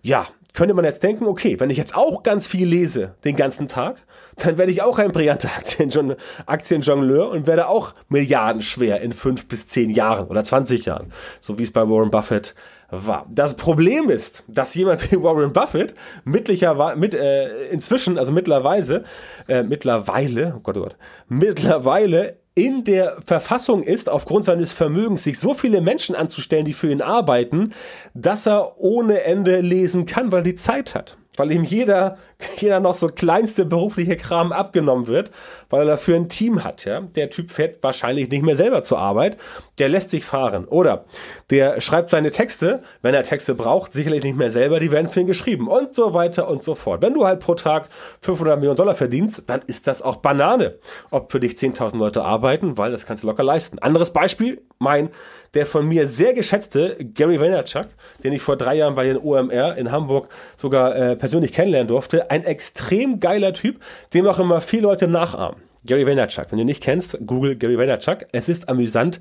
Ja, 0.02 0.26
könnte 0.52 0.74
man 0.74 0.84
jetzt 0.84 1.02
denken, 1.02 1.26
okay, 1.26 1.58
wenn 1.60 1.70
ich 1.70 1.78
jetzt 1.78 1.94
auch 1.94 2.22
ganz 2.22 2.46
viel 2.46 2.66
lese 2.66 3.14
den 3.24 3.36
ganzen 3.36 3.68
Tag, 3.68 4.02
dann 4.44 4.58
werde 4.58 4.72
ich 4.72 4.82
auch 4.82 4.98
ein 4.98 5.12
brillanter 5.12 5.48
Aktienjon 5.56 6.16
Aktienjongleur 6.46 7.30
und 7.30 7.46
werde 7.46 7.68
auch 7.68 7.94
milliardenschwer 8.08 9.00
in 9.00 9.12
fünf 9.12 9.46
bis 9.46 9.66
zehn 9.66 9.90
Jahren 9.90 10.28
oder 10.28 10.44
20 10.44 10.84
Jahren, 10.84 11.12
so 11.40 11.58
wie 11.58 11.64
es 11.64 11.72
bei 11.72 11.88
Warren 11.88 12.10
Buffett 12.10 12.54
war. 12.90 13.26
Das 13.30 13.56
Problem 13.56 14.08
ist, 14.08 14.44
dass 14.48 14.74
jemand 14.74 15.10
wie 15.10 15.22
Warren 15.22 15.52
Buffett 15.52 15.94
mittlerweile, 16.24 16.96
mit, 16.96 17.14
äh, 17.14 17.68
inzwischen, 17.68 18.18
also 18.18 18.32
mittlerweile, 18.32 19.04
äh, 19.46 19.62
mittlerweile, 19.62 20.54
oh 20.56 20.60
Gott, 20.60 20.76
oh 20.76 20.82
Gott, 20.82 20.96
mittlerweile 21.28 22.38
in 22.54 22.82
der 22.82 23.18
Verfassung 23.24 23.84
ist, 23.84 24.08
aufgrund 24.08 24.44
seines 24.44 24.72
Vermögens, 24.72 25.22
sich 25.22 25.38
so 25.38 25.54
viele 25.54 25.80
Menschen 25.80 26.16
anzustellen, 26.16 26.64
die 26.64 26.72
für 26.72 26.90
ihn 26.90 27.02
arbeiten, 27.02 27.72
dass 28.14 28.46
er 28.48 28.80
ohne 28.80 29.22
Ende 29.22 29.60
lesen 29.60 30.06
kann, 30.06 30.32
weil 30.32 30.42
die 30.42 30.56
Zeit 30.56 30.94
hat 30.94 31.16
weil 31.38 31.52
ihm 31.52 31.64
jeder, 31.64 32.18
jeder 32.58 32.80
noch 32.80 32.94
so 32.94 33.08
kleinste 33.08 33.64
berufliche 33.64 34.16
Kram 34.16 34.52
abgenommen 34.52 35.06
wird, 35.06 35.30
weil 35.70 35.82
er 35.82 35.92
dafür 35.92 36.16
ein 36.16 36.28
Team 36.28 36.64
hat. 36.64 36.84
Ja? 36.84 37.00
Der 37.00 37.30
Typ 37.30 37.50
fährt 37.50 37.82
wahrscheinlich 37.82 38.28
nicht 38.30 38.42
mehr 38.42 38.56
selber 38.56 38.82
zur 38.82 38.98
Arbeit, 38.98 39.36
der 39.78 39.88
lässt 39.88 40.10
sich 40.10 40.24
fahren. 40.24 40.66
Oder 40.66 41.04
der 41.50 41.80
schreibt 41.80 42.10
seine 42.10 42.30
Texte, 42.30 42.82
wenn 43.02 43.14
er 43.14 43.22
Texte 43.22 43.54
braucht, 43.54 43.92
sicherlich 43.92 44.24
nicht 44.24 44.36
mehr 44.36 44.50
selber, 44.50 44.80
die 44.80 44.90
werden 44.90 45.08
für 45.08 45.20
ihn 45.20 45.26
geschrieben 45.26 45.68
und 45.68 45.94
so 45.94 46.14
weiter 46.14 46.48
und 46.48 46.62
so 46.62 46.74
fort. 46.74 47.02
Wenn 47.02 47.14
du 47.14 47.26
halt 47.26 47.40
pro 47.40 47.54
Tag 47.54 47.88
500 48.22 48.58
Millionen 48.58 48.76
Dollar 48.76 48.94
verdienst, 48.94 49.44
dann 49.46 49.62
ist 49.66 49.86
das 49.86 50.02
auch 50.02 50.16
Banane, 50.16 50.78
ob 51.10 51.32
für 51.32 51.40
dich 51.40 51.54
10.000 51.54 51.96
Leute 51.96 52.22
arbeiten, 52.22 52.78
weil 52.78 52.92
das 52.92 53.06
kannst 53.06 53.22
du 53.22 53.26
locker 53.28 53.42
leisten. 53.42 53.78
Anderes 53.78 54.12
Beispiel, 54.12 54.62
mein 54.78 55.10
der 55.54 55.66
von 55.66 55.86
mir 55.86 56.06
sehr 56.06 56.34
geschätzte 56.34 56.96
Gary 57.14 57.40
Vaynerchuk, 57.40 57.86
den 58.22 58.32
ich 58.32 58.42
vor 58.42 58.56
drei 58.56 58.76
Jahren 58.76 58.94
bei 58.94 59.04
den 59.04 59.18
OMR 59.18 59.76
in 59.76 59.90
Hamburg 59.90 60.28
sogar 60.56 60.94
äh, 60.94 61.16
persönlich 61.16 61.52
kennenlernen 61.52 61.88
durfte, 61.88 62.30
ein 62.30 62.44
extrem 62.44 63.20
geiler 63.20 63.52
Typ, 63.52 63.80
dem 64.14 64.26
auch 64.26 64.38
immer 64.38 64.60
viele 64.60 64.82
Leute 64.82 65.08
nachahmen. 65.08 65.60
Gary 65.86 66.06
Vaynerchuk, 66.06 66.46
wenn 66.50 66.58
du 66.58 66.64
nicht 66.64 66.82
kennst, 66.82 67.18
Google 67.24 67.56
Gary 67.56 67.78
Vaynerchuk. 67.78 68.26
Es 68.32 68.48
ist 68.48 68.68
amüsant, 68.68 69.20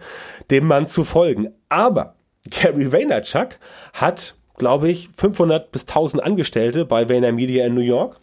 dem 0.49 0.67
Mann 0.67 0.87
zu 0.87 1.03
folgen. 1.03 1.53
Aber 1.69 2.15
Gary 2.49 2.91
Vaynerchuk 2.91 3.57
hat, 3.93 4.35
glaube 4.57 4.89
ich, 4.89 5.09
500 5.15 5.71
bis 5.71 5.83
1000 5.83 6.23
Angestellte 6.23 6.85
bei 6.85 7.07
VaynerMedia 7.07 7.65
in 7.65 7.75
New 7.75 7.81
York 7.81 8.19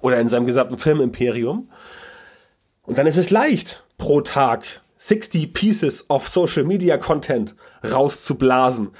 oder 0.00 0.20
in 0.20 0.28
seinem 0.28 0.46
gesamten 0.46 0.78
Filmimperium. 0.78 1.70
Und 2.82 2.98
dann 2.98 3.06
ist 3.06 3.16
es 3.16 3.30
leicht, 3.30 3.82
pro 3.98 4.20
Tag 4.20 4.82
60 4.98 5.52
Pieces 5.52 6.08
of 6.08 6.28
Social 6.28 6.64
Media 6.64 6.96
Content 6.96 7.54
rauszublasen. 7.84 8.90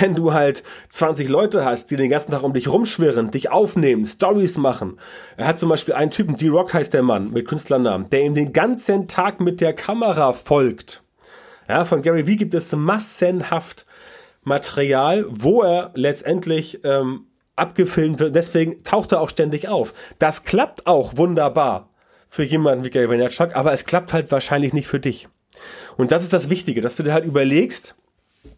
Wenn 0.00 0.14
du 0.14 0.32
halt 0.32 0.64
20 0.88 1.28
Leute 1.28 1.64
hast, 1.64 1.90
die 1.90 1.96
den 1.96 2.10
ganzen 2.10 2.32
Tag 2.32 2.42
um 2.42 2.52
dich 2.52 2.68
rumschwirren, 2.68 3.30
dich 3.30 3.50
aufnehmen, 3.50 4.06
Stories 4.06 4.56
machen. 4.56 4.98
Er 5.36 5.46
hat 5.46 5.60
zum 5.60 5.68
Beispiel 5.68 5.94
einen 5.94 6.10
Typen, 6.10 6.36
D-Rock 6.36 6.74
heißt 6.74 6.92
der 6.92 7.02
Mann 7.02 7.30
mit 7.30 7.46
Künstlernamen, 7.46 8.10
der 8.10 8.24
ihm 8.24 8.34
den 8.34 8.52
ganzen 8.52 9.06
Tag 9.06 9.40
mit 9.40 9.60
der 9.60 9.72
Kamera 9.72 10.32
folgt. 10.32 11.02
Ja, 11.68 11.84
von 11.84 12.02
Gary 12.02 12.26
Vee 12.26 12.36
gibt 12.36 12.54
es 12.54 12.72
massenhaft 12.72 13.86
Material, 14.42 15.24
wo 15.30 15.62
er 15.62 15.92
letztendlich 15.94 16.80
ähm, 16.84 17.26
abgefilmt 17.56 18.18
wird. 18.18 18.34
Deswegen 18.34 18.82
taucht 18.82 19.12
er 19.12 19.20
auch 19.20 19.30
ständig 19.30 19.68
auf. 19.68 19.94
Das 20.18 20.44
klappt 20.44 20.86
auch 20.86 21.16
wunderbar 21.16 21.88
für 22.28 22.42
jemanden 22.42 22.84
wie 22.84 22.90
Gary 22.90 23.08
Vaynerchuk, 23.08 23.54
aber 23.54 23.72
es 23.72 23.86
klappt 23.86 24.12
halt 24.12 24.30
wahrscheinlich 24.30 24.72
nicht 24.72 24.88
für 24.88 25.00
dich. 25.00 25.28
Und 25.96 26.12
das 26.12 26.22
ist 26.22 26.32
das 26.32 26.50
Wichtige, 26.50 26.80
dass 26.80 26.96
du 26.96 27.02
dir 27.02 27.12
halt 27.12 27.24
überlegst, 27.24 27.94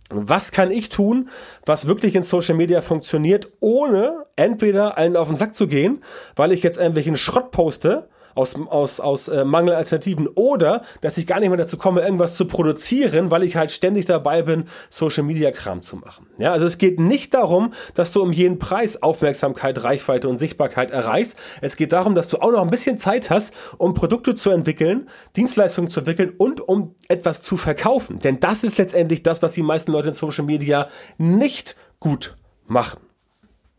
was 0.09 0.53
kann 0.53 0.71
ich 0.71 0.89
tun, 0.89 1.29
was 1.65 1.87
wirklich 1.87 2.15
in 2.15 2.23
Social 2.23 2.55
Media 2.55 2.81
funktioniert, 2.81 3.49
ohne 3.61 4.27
entweder 4.37 4.97
allen 4.99 5.17
auf 5.17 5.29
den 5.29 5.37
Sack 5.37 5.55
zu 5.57 5.67
gehen, 5.67 6.03
weil 6.37 6.53
ich 6.53 6.63
jetzt 6.63 6.79
irgendwelchen 6.79 7.17
Schrott 7.17 7.51
poste, 7.51 8.09
aus, 8.37 8.55
aus, 8.55 9.01
aus 9.01 9.29
äh, 9.29 9.45
Mangelalternativen 9.45 10.29
oder 10.29 10.83
dass 11.01 11.19
ich 11.19 11.27
gar 11.27 11.41
nicht 11.41 11.49
mehr 11.49 11.59
dazu 11.59 11.77
komme, 11.77 12.03
irgendwas 12.03 12.37
zu 12.37 12.47
produzieren, 12.47 13.31
weil 13.31 13.43
ich 13.43 13.57
halt 13.57 13.73
ständig 13.73 14.05
dabei 14.05 14.43
bin, 14.43 14.65
Social 14.91 15.25
Media 15.25 15.51
Kram 15.51 15.83
zu 15.83 15.97
machen. 15.97 16.27
Ja, 16.39 16.53
also 16.53 16.67
es 16.67 16.79
geht 16.79 17.01
nicht 17.01 17.35
darum, 17.35 17.73
dass 17.95 18.13
du 18.13 18.23
um 18.23 18.33
jeden 18.33 18.59
Preis 18.59 19.03
Aufmerksamkeit, 19.03 19.83
Reichweite 19.83 20.29
und 20.29 20.39
Sichtbarkeit 20.39 20.91
erreichst. 20.91 21.39
Es 21.63 21.77
geht 21.77 21.93
darum, 21.93 22.15
dass 22.15 22.29
du 22.29 22.39
auch 22.39 22.53
noch 22.53 22.63
ein 22.63 22.71
bisschen 22.71 22.99
Zeit 22.99 23.31
hast, 23.31 23.55
um 23.79 23.95
Produkte 23.95 24.35
zu 24.35 24.51
entwickeln, 24.51 25.09
Dienstleistungen 25.35 25.91
zu 25.91 26.01
entwickeln 26.01 26.35
und 26.37 26.61
um 26.61 26.95
etwas 27.09 27.43
zu 27.43 27.57
verkaufen. 27.57 28.19
Denn 28.19 28.39
das 28.41 28.65
ist 28.65 28.79
letztendlich 28.79 29.23
das, 29.23 29.43
was 29.43 29.55
die 29.55 29.63
meisten 29.63 29.93
Leute 29.93 30.09
in 30.09 30.15
Social 30.15 30.45
Media 30.45 30.89
nicht 31.17 31.77
gut 31.99 32.37
machen. 32.67 33.06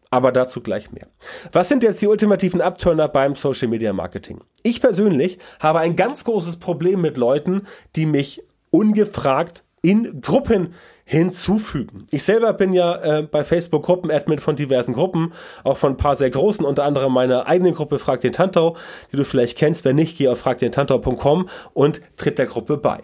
Aber 0.10 0.32
dazu 0.32 0.62
gleich 0.62 0.92
mehr. 0.92 1.08
Was 1.52 1.70
sind 1.70 1.84
jetzt 1.84 2.02
die 2.02 2.08
ultimativen 2.08 2.62
Abturner 2.62 3.08
beim 3.08 3.36
Social 3.36 3.68
Media 3.68 3.92
Marketing? 3.94 4.40
Ich 4.64 4.82
persönlich 4.82 5.38
habe 5.60 5.80
ein 5.80 5.96
ganz 5.96 6.24
großes 6.24 6.58
Problem 6.58 7.02
mit 7.02 7.18
Leuten, 7.18 7.64
die 7.96 8.06
mich 8.06 8.44
ungefragt 8.70 9.64
in 9.82 10.22
Gruppen 10.22 10.74
hinzufügen. 11.06 12.08
Ich 12.12 12.24
selber 12.24 12.52
bin 12.52 12.74
ja 12.74 13.20
äh, 13.20 13.24
bei 13.24 13.44
Facebook 13.44 13.86
Gruppen-Admin 13.86 14.40
von 14.40 14.58
diversen 14.58 14.94
Gruppen, 14.94 15.34
auch 15.64 15.78
von 15.78 15.94
ein 15.94 15.98
paar 15.98 16.18
sehr 16.18 16.30
großen, 16.30 16.66
unter 16.66 16.84
anderem 16.84 17.14
meiner 17.14 17.48
eigenen 17.48 17.74
Gruppe 17.74 17.98
Frag 17.98 18.20
den 18.20 18.34
Tantau, 18.34 18.76
die 19.12 19.18
du 19.18 19.24
vielleicht 19.24 19.58
kennst. 19.58 19.86
Wenn 19.86 19.96
nicht, 19.96 20.18
geh 20.18 20.28
auf 20.28 20.40
fragdentantau.com 20.40 21.48
und 21.74 22.02
tritt 22.18 22.40
der 22.40 22.48
Gruppe 22.48 22.76
bei. 22.78 23.04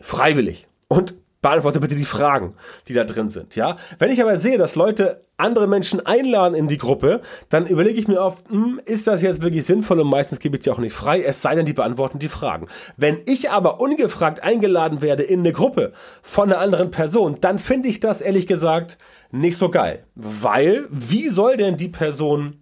Freiwillig. 0.00 0.66
Und 0.88 1.14
beantworte 1.40 1.80
bitte 1.80 1.94
die 1.94 2.04
Fragen, 2.04 2.54
die 2.88 2.94
da 2.94 3.04
drin 3.04 3.28
sind, 3.28 3.56
ja. 3.56 3.76
Wenn 3.98 4.10
ich 4.10 4.20
aber 4.20 4.36
sehe, 4.36 4.58
dass 4.58 4.74
Leute 4.74 5.24
andere 5.36 5.68
Menschen 5.68 6.04
einladen 6.04 6.54
in 6.54 6.66
die 6.66 6.78
Gruppe, 6.78 7.20
dann 7.48 7.66
überlege 7.66 7.98
ich 7.98 8.08
mir 8.08 8.20
oft, 8.20 8.48
hm, 8.48 8.80
ist 8.84 9.06
das 9.06 9.22
jetzt 9.22 9.40
wirklich 9.40 9.64
sinnvoll 9.64 10.00
und 10.00 10.08
meistens 10.08 10.40
gebe 10.40 10.56
ich 10.56 10.62
die 10.64 10.70
auch 10.70 10.78
nicht 10.78 10.94
frei, 10.94 11.22
es 11.22 11.40
sei 11.40 11.54
denn, 11.54 11.66
die 11.66 11.72
beantworten 11.72 12.18
die 12.18 12.28
Fragen. 12.28 12.66
Wenn 12.96 13.18
ich 13.26 13.50
aber 13.50 13.80
ungefragt 13.80 14.42
eingeladen 14.42 15.00
werde 15.00 15.22
in 15.22 15.40
eine 15.40 15.52
Gruppe 15.52 15.92
von 16.22 16.50
einer 16.50 16.60
anderen 16.60 16.90
Person, 16.90 17.38
dann 17.40 17.58
finde 17.58 17.88
ich 17.88 18.00
das 18.00 18.20
ehrlich 18.20 18.48
gesagt 18.48 18.98
nicht 19.30 19.56
so 19.56 19.68
geil. 19.68 20.04
Weil, 20.16 20.86
wie 20.90 21.28
soll 21.28 21.56
denn 21.56 21.76
die 21.76 21.88
Person 21.88 22.56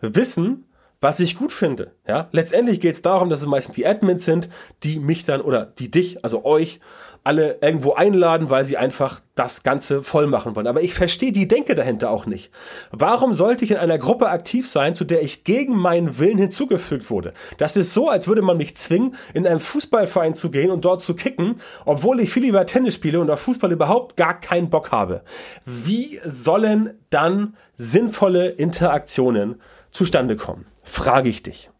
wissen, 0.00 0.66
was 1.00 1.18
ich 1.18 1.38
gut 1.38 1.52
finde. 1.52 1.92
Ja, 2.06 2.28
letztendlich 2.30 2.80
geht 2.80 2.94
es 2.94 3.02
darum, 3.02 3.30
dass 3.30 3.40
es 3.40 3.46
meistens 3.46 3.76
die 3.76 3.86
Admins 3.86 4.24
sind, 4.24 4.50
die 4.82 4.98
mich 4.98 5.24
dann 5.24 5.40
oder 5.40 5.64
die 5.64 5.90
dich, 5.90 6.24
also 6.24 6.44
euch 6.44 6.80
alle 7.22 7.58
irgendwo 7.60 7.92
einladen, 7.92 8.50
weil 8.50 8.64
sie 8.64 8.76
einfach 8.76 9.20
das 9.34 9.62
Ganze 9.62 10.02
voll 10.02 10.26
machen 10.26 10.56
wollen. 10.56 10.66
Aber 10.66 10.82
ich 10.82 10.94
verstehe 10.94 11.32
die 11.32 11.48
Denke 11.48 11.74
dahinter 11.74 12.10
auch 12.10 12.26
nicht. 12.26 12.50
Warum 12.90 13.34
sollte 13.34 13.64
ich 13.64 13.70
in 13.70 13.76
einer 13.76 13.98
Gruppe 13.98 14.28
aktiv 14.28 14.68
sein, 14.68 14.94
zu 14.94 15.04
der 15.04 15.22
ich 15.22 15.44
gegen 15.44 15.76
meinen 15.76 16.18
Willen 16.18 16.38
hinzugefügt 16.38 17.10
wurde? 17.10 17.32
Das 17.58 17.76
ist 17.76 17.92
so, 17.92 18.08
als 18.08 18.26
würde 18.28 18.42
man 18.42 18.56
mich 18.56 18.76
zwingen, 18.76 19.14
in 19.34 19.46
einen 19.46 19.60
Fußballverein 19.60 20.34
zu 20.34 20.50
gehen 20.50 20.70
und 20.70 20.84
dort 20.84 21.02
zu 21.02 21.14
kicken, 21.14 21.56
obwohl 21.84 22.20
ich 22.20 22.32
viel 22.32 22.42
lieber 22.42 22.64
Tennis 22.66 22.94
spiele 22.94 23.20
und 23.20 23.30
auf 23.30 23.40
Fußball 23.40 23.72
überhaupt 23.72 24.16
gar 24.16 24.38
keinen 24.38 24.70
Bock 24.70 24.90
habe. 24.90 25.22
Wie 25.64 26.20
sollen 26.24 26.98
dann 27.10 27.56
sinnvolle 27.76 28.48
Interaktionen 28.48 29.60
zustande 29.90 30.36
kommen? 30.36 30.66
Frage 30.82 31.28
ich 31.28 31.42
dich. 31.42 31.70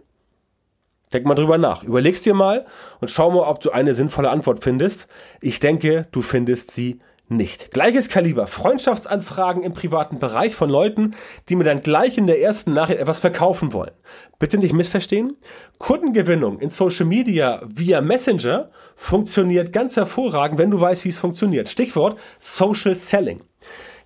Denk 1.13 1.27
mal 1.27 1.35
drüber 1.35 1.59
nach. 1.59 1.83
Überlegst 1.83 2.25
dir 2.25 2.35
mal 2.35 2.67
und 3.01 3.11
schau 3.11 3.31
mal, 3.31 3.49
ob 3.49 3.61
du 3.61 3.71
eine 3.71 3.95
sinnvolle 3.95 4.31
Antwort 4.31 4.63
findest. 4.63 5.09
Ich 5.41 5.59
denke, 5.59 6.07
du 6.13 6.23
findest 6.23 6.71
sie 6.71 7.01
nicht. 7.31 7.71
Gleiches 7.71 8.09
Kaliber. 8.09 8.47
Freundschaftsanfragen 8.47 9.63
im 9.63 9.73
privaten 9.73 10.19
Bereich 10.19 10.55
von 10.55 10.69
Leuten, 10.69 11.15
die 11.49 11.57
mir 11.57 11.65
dann 11.65 11.81
gleich 11.81 12.19
in 12.19 12.27
der 12.27 12.41
ersten 12.41 12.73
Nachricht 12.73 13.01
etwas 13.01 13.21
verkaufen 13.21 13.73
wollen. 13.73 13.93
Bitte 14.39 14.59
nicht 14.59 14.73
missverstehen. 14.73 15.37
Kundengewinnung 15.79 16.59
in 16.59 16.71
Social 16.71 17.07
Media 17.07 17.63
via 17.67 18.01
Messenger 18.01 18.71
funktioniert 18.97 19.73
ganz 19.73 19.97
hervorragend, 19.97 20.59
wenn 20.59 20.71
du 20.71 20.81
weißt, 20.81 21.05
wie 21.05 21.11
es 21.11 21.19
funktioniert. 21.19 21.69
Stichwort 21.69 22.19
Social 22.39 22.95
Selling. 22.95 23.43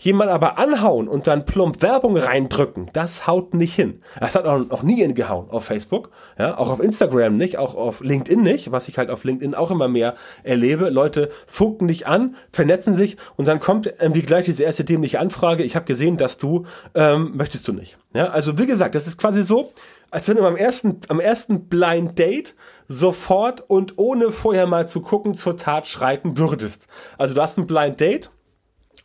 Jemand 0.04 0.30
aber 0.30 0.58
anhauen 0.58 1.08
und 1.08 1.26
dann 1.26 1.46
plump 1.46 1.80
Werbung 1.80 2.18
reindrücken, 2.18 2.90
das 2.92 3.26
haut 3.26 3.54
nicht 3.54 3.74
hin. 3.74 4.02
Das 4.20 4.34
hat 4.34 4.44
auch 4.44 4.58
noch 4.58 4.82
nie 4.82 4.96
hingehauen 4.96 5.48
auf 5.48 5.64
Facebook, 5.64 6.10
ja, 6.38 6.58
auch 6.58 6.68
auf 6.68 6.80
Instagram 6.80 7.38
nicht, 7.38 7.56
auch 7.56 7.74
auf 7.74 8.00
LinkedIn 8.02 8.42
nicht, 8.42 8.70
was 8.70 8.86
ich 8.88 8.98
halt 8.98 9.08
auf 9.08 9.24
LinkedIn 9.24 9.54
auch 9.54 9.70
immer 9.70 9.88
mehr 9.88 10.14
erlebe. 10.42 10.90
Leute 10.90 11.30
funken 11.46 11.88
dich 11.88 12.06
an, 12.06 12.36
vernetzen 12.52 12.96
sich 12.96 13.16
und 13.36 13.48
dann 13.48 13.60
kommt 13.60 13.86
irgendwie 13.86 14.20
gleich 14.20 14.44
diese 14.44 14.64
erste 14.64 14.84
dämliche 14.84 15.20
Anfrage, 15.20 15.62
ich 15.62 15.74
habe 15.74 15.86
gesehen, 15.86 16.18
dass 16.18 16.36
du, 16.36 16.66
ähm, 16.94 17.32
möchtest 17.34 17.66
du 17.66 17.72
nicht. 17.72 17.96
Ja, 18.12 18.26
also 18.26 18.58
wie 18.58 18.66
gesagt, 18.66 18.94
das 18.94 19.06
ist 19.06 19.16
quasi 19.16 19.42
so, 19.42 19.72
als 20.10 20.28
wenn 20.28 20.36
du 20.36 20.44
am 20.44 20.56
ersten, 20.56 21.00
am 21.08 21.18
ersten 21.18 21.64
Blind 21.68 22.18
Date 22.18 22.54
sofort 22.88 23.64
und 23.68 23.94
ohne 23.96 24.32
vorher 24.32 24.66
mal 24.66 24.86
zu 24.86 25.00
gucken 25.00 25.34
zur 25.34 25.56
Tat 25.56 25.86
schreiten 25.86 26.36
würdest. 26.36 26.88
Also 27.16 27.32
du 27.32 27.40
hast 27.40 27.56
ein 27.56 27.66
Blind 27.66 28.00
Date, 28.00 28.30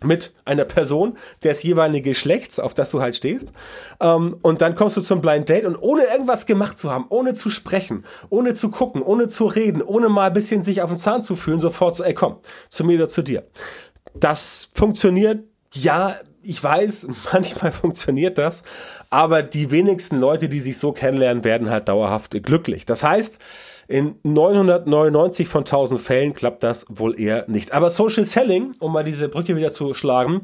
mit 0.03 0.33
einer 0.45 0.65
Person 0.65 1.17
des 1.43 1.63
jeweiligen 1.63 2.03
Geschlechts, 2.03 2.59
auf 2.59 2.73
das 2.73 2.91
du 2.91 3.01
halt 3.01 3.15
stehst. 3.15 3.51
Ähm, 3.99 4.37
und 4.41 4.61
dann 4.61 4.75
kommst 4.75 4.97
du 4.97 5.01
zum 5.01 5.21
Blind 5.21 5.49
Date 5.49 5.65
und 5.65 5.75
ohne 5.75 6.03
irgendwas 6.03 6.45
gemacht 6.45 6.79
zu 6.79 6.91
haben, 6.91 7.05
ohne 7.09 7.33
zu 7.33 7.49
sprechen, 7.49 8.05
ohne 8.29 8.53
zu 8.53 8.69
gucken, 8.69 9.01
ohne 9.01 9.27
zu 9.27 9.45
reden, 9.45 9.81
ohne 9.81 10.09
mal 10.09 10.27
ein 10.27 10.33
bisschen 10.33 10.63
sich 10.63 10.81
auf 10.81 10.89
den 10.89 10.99
Zahn 10.99 11.23
zu 11.23 11.35
fühlen, 11.35 11.59
sofort 11.59 11.95
so, 11.95 12.03
ey 12.03 12.13
komm, 12.13 12.37
zu 12.69 12.83
mir 12.83 12.95
oder 12.95 13.09
zu 13.09 13.21
dir. 13.21 13.43
Das 14.13 14.71
funktioniert 14.73 15.43
ja 15.73 16.15
ich 16.41 16.63
weiß, 16.63 17.07
manchmal 17.33 17.71
funktioniert 17.71 18.37
das, 18.37 18.63
aber 19.09 19.43
die 19.43 19.71
wenigsten 19.71 20.19
Leute, 20.19 20.49
die 20.49 20.61
sich 20.61 20.77
so 20.77 20.91
kennenlernen, 20.91 21.43
werden 21.43 21.69
halt 21.69 21.89
dauerhaft 21.89 22.31
glücklich. 22.43 22.85
Das 22.85 23.03
heißt, 23.03 23.39
in 23.89 24.15
999 24.21 25.49
von 25.49 25.61
1000 25.61 25.99
Fällen 25.99 26.33
klappt 26.33 26.61
das 26.61 26.85
wohl 26.89 27.19
eher 27.19 27.45
nicht. 27.47 27.73
Aber 27.73 27.89
Social 27.89 28.23
Selling, 28.23 28.73
um 28.79 28.93
mal 28.93 29.03
diese 29.03 29.29
Brücke 29.29 29.55
wieder 29.55 29.71
zu 29.71 29.95
schlagen, 29.95 30.43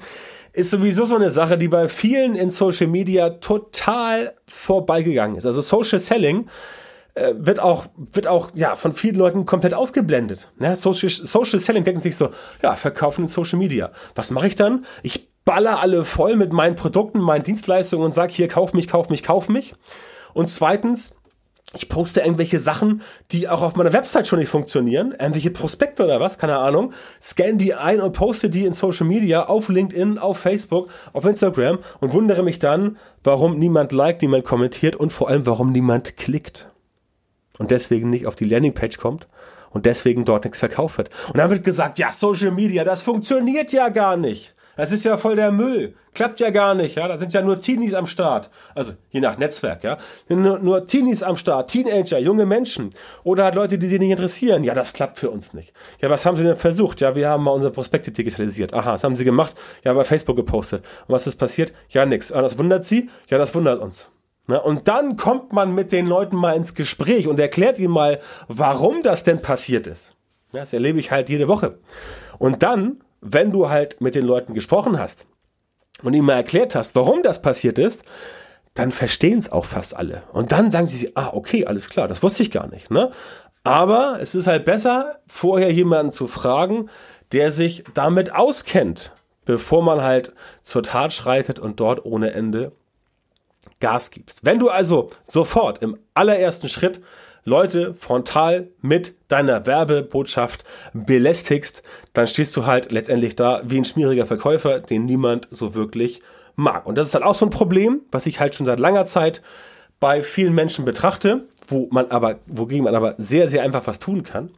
ist 0.52 0.72
sowieso 0.72 1.06
so 1.06 1.16
eine 1.16 1.30
Sache, 1.30 1.56
die 1.56 1.68
bei 1.68 1.88
vielen 1.88 2.36
in 2.36 2.50
Social 2.50 2.88
Media 2.88 3.30
total 3.30 4.34
vorbeigegangen 4.48 5.38
ist. 5.38 5.46
Also 5.46 5.62
Social 5.62 6.00
Selling 6.00 6.48
äh, 7.14 7.36
wird 7.38 7.60
auch, 7.60 7.86
wird 8.14 8.26
auch, 8.26 8.50
ja, 8.56 8.76
von 8.76 8.94
vielen 8.94 9.16
Leuten 9.16 9.46
komplett 9.46 9.76
ausgeblendet. 9.76 10.50
Ja, 10.60 10.76
Social, 10.76 11.12
Social 11.12 11.60
Selling 11.60 11.84
denken 11.84 12.02
sich 12.02 12.18
so, 12.18 12.30
ja, 12.64 12.76
verkaufen 12.76 13.26
in 13.26 13.28
Social 13.28 13.60
Media. 13.60 13.92
Was 14.16 14.32
mache 14.32 14.48
ich 14.48 14.56
dann? 14.56 14.88
Ich 15.04 15.30
baller 15.46 15.82
alle 15.82 16.04
voll 16.04 16.36
mit 16.36 16.52
meinen 16.52 16.76
Produkten, 16.76 17.20
meinen 17.20 17.44
Dienstleistungen 17.44 18.06
und 18.06 18.12
sag 18.12 18.32
hier, 18.32 18.48
kauf 18.48 18.74
mich, 18.74 18.88
kauf 18.88 19.10
mich, 19.10 19.22
kauf 19.22 19.50
mich. 19.50 19.76
Und 20.34 20.50
zweitens, 20.50 21.16
ich 21.74 21.90
poste 21.90 22.22
irgendwelche 22.22 22.60
Sachen, 22.60 23.02
die 23.32 23.50
auch 23.50 23.62
auf 23.62 23.76
meiner 23.76 23.92
Website 23.92 24.28
schon 24.28 24.40
nicht 24.40 24.50
funktionieren, 24.50 25.12
irgendwelche 25.12 25.52
Prospekte 25.52 26.06
oder 26.06 26.20
was, 26.20 26.38
keine 26.38 26.58
Ahnung, 26.58 26.94
scan 27.22 27.58
die 27.58 27.74
ein 27.74 28.02
und 28.02 28.14
poste 28.14 28.50
die 28.50 28.66
in 28.66 28.74
Social 28.74 29.08
Media, 29.08 29.48
auf 29.48 29.70
LinkedIn, 29.70 30.18
auf 30.18 30.38
Facebook, 30.38 30.90
auf 31.12 31.26
Instagram 31.26 31.80
und 32.00 32.14
wundere 32.14 32.44
mich 32.44 32.60
dann, 32.60 32.98
warum 33.24 33.58
niemand 33.58 33.92
liked, 33.92 34.22
niemand 34.22 34.46
kommentiert 34.46 34.96
und 34.96 35.12
vor 35.12 35.30
allem, 35.30 35.46
warum 35.46 35.72
niemand 35.72 36.18
klickt 36.18 36.70
und 37.58 37.72
deswegen 37.72 38.10
nicht 38.10 38.28
auf 38.28 38.36
die 38.36 38.46
Landingpage 38.46 38.98
kommt 38.98 39.28
und 39.72 39.86
deswegen 39.86 40.24
dort 40.24 40.46
nichts 40.46 40.60
verkauft 40.60 40.98
wird. 40.98 41.10
Und 41.28 41.38
dann 41.38 41.50
wird 41.50 41.64
gesagt, 41.64 42.00
ja, 42.00 42.12
Social 42.12 42.52
Media, 42.52 42.84
das 42.84 43.02
funktioniert 43.02 43.74
ja 43.74 43.90
gar 43.90 44.18
nicht. 44.18 44.55
Das 44.76 44.92
ist 44.92 45.06
ja 45.06 45.18
voll 45.18 45.36
der 45.36 45.52
Müll. 45.52 45.96
Klappt 46.14 46.40
ja 46.40 46.50
gar 46.50 46.76
nicht, 46.76 46.96
ja. 46.96 47.08
Da 47.08 47.18
sind 47.18 47.34
ja 47.34 47.42
nur 47.42 47.60
Teenies 47.60 47.94
am 47.94 48.08
Start. 48.08 48.50
Also, 48.74 48.94
je 49.10 49.20
nach 49.20 49.38
Netzwerk, 49.38 49.84
ja. 49.84 49.98
Nur, 50.30 50.60
nur 50.60 50.86
Teenies 50.86 51.24
am 51.24 51.38
Start, 51.38 51.70
Teenager, 51.70 52.20
junge 52.20 52.46
Menschen. 52.46 52.90
Oder 53.24 53.46
halt 53.46 53.56
Leute, 53.56 53.78
die 53.78 53.88
sich 53.88 54.00
nicht 54.00 54.12
interessieren. 54.12 54.64
Ja, 54.64 54.74
das 54.74 54.94
klappt 54.94 55.18
für 55.18 55.30
uns 55.30 55.54
nicht. 55.54 55.74
Ja, 56.02 56.10
was 56.10 56.26
haben 56.26 56.38
sie 56.38 56.44
denn 56.44 56.58
versucht? 56.58 57.02
Ja, 57.02 57.16
wir 57.16 57.30
haben 57.30 57.44
mal 57.44 57.52
unsere 57.52 57.74
Prospekte 57.74 58.12
digitalisiert. 58.12 58.74
Aha, 58.74 58.94
was 58.94 59.04
haben 59.04 59.16
sie 59.16 59.26
gemacht? 59.26 59.56
Ja, 59.84 59.94
bei 59.94 60.04
Facebook 60.04 60.36
gepostet. 60.36 60.84
Und 61.08 61.14
was 61.14 61.28
ist 61.28 61.36
passiert? 61.36 61.74
Ja, 61.90 62.06
nix. 62.06 62.32
Und 62.32 62.42
das 62.42 62.58
wundert 62.58 62.86
sie? 62.86 63.10
Ja, 63.30 63.38
das 63.38 63.54
wundert 63.56 63.82
uns. 63.82 64.10
Ne? 64.48 64.62
Und 64.62 64.88
dann 64.88 65.18
kommt 65.18 65.54
man 65.54 65.74
mit 65.74 65.92
den 65.92 66.08
Leuten 66.08 66.36
mal 66.36 66.56
ins 66.56 66.76
Gespräch 66.76 67.28
und 67.28 67.40
erklärt 67.40 67.80
ihnen 67.80 67.94
mal, 67.94 68.20
warum 68.48 69.04
das 69.04 69.24
denn 69.24 69.42
passiert 69.42 69.88
ist. 69.88 70.16
Das 70.52 70.74
erlebe 70.74 71.00
ich 71.00 71.12
halt 71.12 71.30
jede 71.30 71.48
Woche. 71.48 71.80
Und 72.38 72.64
dann, 72.64 73.04
wenn 73.26 73.52
du 73.52 73.70
halt 73.70 74.00
mit 74.02 74.16
den 74.16 74.26
Leuten 74.26 74.54
gesprochen 74.54 75.00
hast 75.00 75.26
und 76.04 76.14
ihnen 76.14 76.26
mal 76.26 76.34
erklärt 76.34 76.76
hast, 76.76 76.96
warum 76.96 77.24
das 77.24 77.42
passiert 77.42 77.80
ist, 77.80 78.04
dann 78.76 78.92
verstehen 78.92 79.40
es 79.40 79.52
auch 79.52 79.66
fast 79.66 79.96
alle. 79.96 80.24
Und 80.32 80.52
dann 80.52 80.70
sagen 80.70 80.86
sie 80.86 80.98
sich, 80.98 81.18
ah, 81.18 81.32
okay, 81.34 81.66
alles 81.66 81.90
klar, 81.90 82.08
das 82.08 82.22
wusste 82.22 82.44
ich 82.44 82.52
gar 82.52 82.68
nicht. 82.68 82.92
Ne? 82.92 83.12
Aber 83.64 84.20
es 84.22 84.36
ist 84.36 84.48
halt 84.48 84.66
besser, 84.66 85.20
vorher 85.28 85.72
jemanden 85.72 86.12
zu 86.12 86.28
fragen, 86.28 86.90
der 87.32 87.52
sich 87.52 87.84
damit 87.96 88.34
auskennt, 88.34 89.12
bevor 89.46 89.82
man 89.82 90.02
halt 90.02 90.34
zur 90.62 90.84
Tat 90.84 91.14
schreitet 91.14 91.58
und 91.58 91.80
dort 91.80 92.06
ohne 92.06 92.32
Ende 92.32 92.74
Gas 93.80 94.12
gibst. 94.12 94.46
Wenn 94.46 94.60
du 94.60 94.70
also 94.70 95.10
sofort 95.24 95.82
im 95.82 95.98
allerersten 96.14 96.70
Schritt 96.70 97.02
Leute 97.48 97.94
frontal 97.94 98.70
mit 98.82 99.14
deiner 99.28 99.68
Werbebotschaft 99.68 100.66
belästigst, 100.94 101.84
dann 102.14 102.26
stehst 102.26 102.58
du 102.58 102.66
halt 102.66 102.92
letztendlich 102.92 103.36
da 103.36 103.62
wie 103.64 103.78
ein 103.78 103.86
schmieriger 103.86 104.26
Verkäufer, 104.26 104.80
den 104.80 105.06
niemand 105.06 105.48
so 105.52 105.76
wirklich 105.76 106.22
mag. 106.56 106.88
Und 106.88 106.98
das 106.98 107.08
ist 107.08 107.14
halt 107.14 107.24
auch 107.24 107.36
so 107.36 107.46
ein 107.46 107.52
Problem, 107.52 108.02
was 108.12 108.26
ich 108.26 108.40
halt 108.40 108.56
schon 108.56 108.66
seit 108.66 108.80
langer 108.80 109.06
Zeit 109.06 109.44
bei 110.00 110.24
vielen 110.24 110.56
Menschen 110.56 110.86
betrachte, 110.86 111.46
wo 111.68 111.88
man 111.92 112.10
aber, 112.10 112.40
wogegen 112.48 112.84
man 112.84 112.96
aber 112.96 113.14
sehr, 113.20 113.48
sehr 113.48 113.62
einfach 113.62 113.86
was 113.86 114.00
tun 114.00 114.24
kann. 114.24 114.50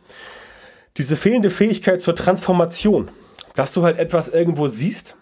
Diese 0.96 1.18
fehlende 1.18 1.50
Fähigkeit 1.50 2.02
zur 2.02 2.16
Transformation, 2.16 3.12
dass 3.54 3.74
du 3.74 3.84
halt 3.84 4.00
etwas 4.00 4.30
irgendwo 4.30 4.68
siehst, 4.70 5.18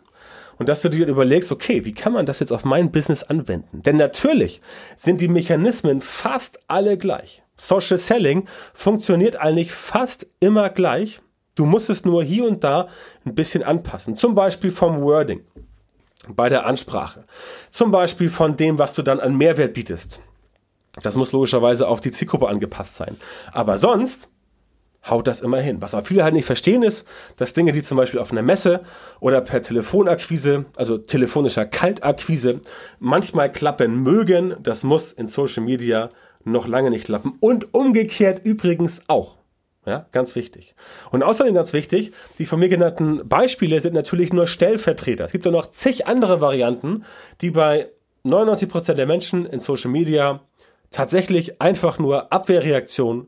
und 0.57 0.69
dass 0.69 0.81
du 0.81 0.89
dir 0.89 1.07
überlegst, 1.07 1.51
okay, 1.51 1.83
wie 1.83 1.93
kann 1.93 2.13
man 2.13 2.25
das 2.25 2.39
jetzt 2.39 2.51
auf 2.51 2.63
mein 2.63 2.91
Business 2.91 3.23
anwenden? 3.23 3.81
Denn 3.81 3.97
natürlich 3.97 4.61
sind 4.95 5.19
die 5.19 5.27
Mechanismen 5.27 5.99
fast 5.99 6.59
alle 6.69 6.97
gleich. 6.97 7.43
Social 7.57 7.97
Selling 7.97 8.47
funktioniert 8.73 9.37
eigentlich 9.37 9.71
fast 9.71 10.27
immer 10.39 10.69
gleich. 10.69 11.21
Du 11.55 11.65
musst 11.65 11.89
es 11.89 12.03
nur 12.03 12.23
hier 12.23 12.45
und 12.45 12.63
da 12.63 12.89
ein 13.25 13.35
bisschen 13.35 13.63
anpassen. 13.63 14.15
Zum 14.15 14.35
Beispiel 14.35 14.71
vom 14.71 15.01
Wording 15.01 15.45
bei 16.27 16.49
der 16.49 16.65
Ansprache. 16.65 17.23
Zum 17.69 17.91
Beispiel 17.91 18.29
von 18.29 18.57
dem, 18.57 18.77
was 18.77 18.93
du 18.93 19.01
dann 19.01 19.19
an 19.19 19.37
Mehrwert 19.37 19.73
bietest. 19.73 20.19
Das 21.01 21.15
muss 21.15 21.31
logischerweise 21.31 21.87
auf 21.87 22.01
die 22.01 22.11
Zielgruppe 22.11 22.47
angepasst 22.47 22.95
sein. 22.95 23.17
Aber 23.51 23.77
sonst 23.77 24.29
haut 25.09 25.27
das 25.27 25.41
immer 25.41 25.59
hin. 25.59 25.81
Was 25.81 25.93
aber 25.93 26.05
viele 26.05 26.23
halt 26.23 26.33
nicht 26.33 26.45
verstehen 26.45 26.83
ist, 26.83 27.05
dass 27.37 27.53
Dinge, 27.53 27.71
die 27.71 27.83
zum 27.83 27.97
Beispiel 27.97 28.19
auf 28.19 28.31
einer 28.31 28.41
Messe 28.41 28.81
oder 29.19 29.41
per 29.41 29.61
Telefonakquise, 29.61 30.65
also 30.75 30.97
telefonischer 30.97 31.65
Kaltakquise, 31.65 32.61
manchmal 32.99 33.51
klappen 33.51 34.01
mögen, 34.01 34.55
das 34.61 34.83
muss 34.83 35.13
in 35.13 35.27
Social 35.27 35.63
Media 35.63 36.09
noch 36.45 36.67
lange 36.67 36.89
nicht 36.89 37.05
klappen. 37.05 37.33
Und 37.39 37.73
umgekehrt 37.73 38.45
übrigens 38.45 39.01
auch. 39.07 39.37
Ja, 39.85 40.07
ganz 40.11 40.35
wichtig. 40.35 40.73
Und 41.11 41.21
außerdem 41.21 41.53
ganz 41.53 41.73
wichtig, 41.73 42.11
die 42.39 42.45
von 42.47 42.59
mir 42.59 42.69
genannten 42.69 43.27
Beispiele 43.27 43.79
sind 43.81 43.93
natürlich 43.93 44.33
nur 44.33 44.47
Stellvertreter. 44.47 45.25
Es 45.25 45.31
gibt 45.31 45.45
auch 45.45 45.51
noch 45.51 45.69
zig 45.69 46.07
andere 46.07 46.41
Varianten, 46.41 47.03
die 47.41 47.51
bei 47.51 47.91
99% 48.25 48.93
der 48.93 49.05
Menschen 49.05 49.45
in 49.45 49.59
Social 49.59 49.91
Media 49.91 50.41
tatsächlich 50.89 51.61
einfach 51.61 51.99
nur 51.99 52.33
Abwehrreaktionen 52.33 53.27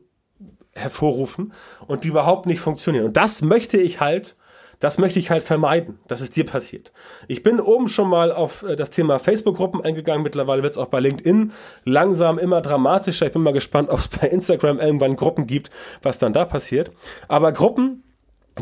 hervorrufen 0.72 1.52
und 1.86 2.04
die 2.04 2.08
überhaupt 2.08 2.46
nicht 2.46 2.60
funktionieren. 2.60 3.06
Und 3.06 3.16
das 3.16 3.42
möchte 3.42 3.76
ich 3.78 4.00
halt, 4.00 4.36
das 4.80 4.98
möchte 4.98 5.18
ich 5.18 5.30
halt 5.30 5.42
vermeiden, 5.42 5.98
dass 6.06 6.20
es 6.20 6.30
dir 6.30 6.46
passiert. 6.46 6.92
Ich 7.26 7.42
bin 7.42 7.60
oben 7.60 7.88
schon 7.88 8.08
mal 8.08 8.30
auf 8.32 8.62
äh, 8.62 8.76
das 8.76 8.90
Thema 8.90 9.18
Facebook-Gruppen 9.18 9.82
eingegangen. 9.82 10.22
Mittlerweile 10.22 10.62
wird 10.62 10.72
es 10.72 10.78
auch 10.78 10.86
bei 10.86 11.00
LinkedIn 11.00 11.52
langsam 11.84 12.38
immer 12.38 12.60
dramatischer. 12.60 13.26
Ich 13.26 13.32
bin 13.32 13.42
mal 13.42 13.52
gespannt, 13.52 13.88
ob 13.90 13.98
es 13.98 14.08
bei 14.08 14.28
Instagram 14.28 14.78
irgendwann 14.78 15.16
Gruppen 15.16 15.46
gibt, 15.46 15.70
was 16.02 16.18
dann 16.18 16.32
da 16.32 16.44
passiert. 16.44 16.92
Aber 17.26 17.52
Gruppen 17.52 18.04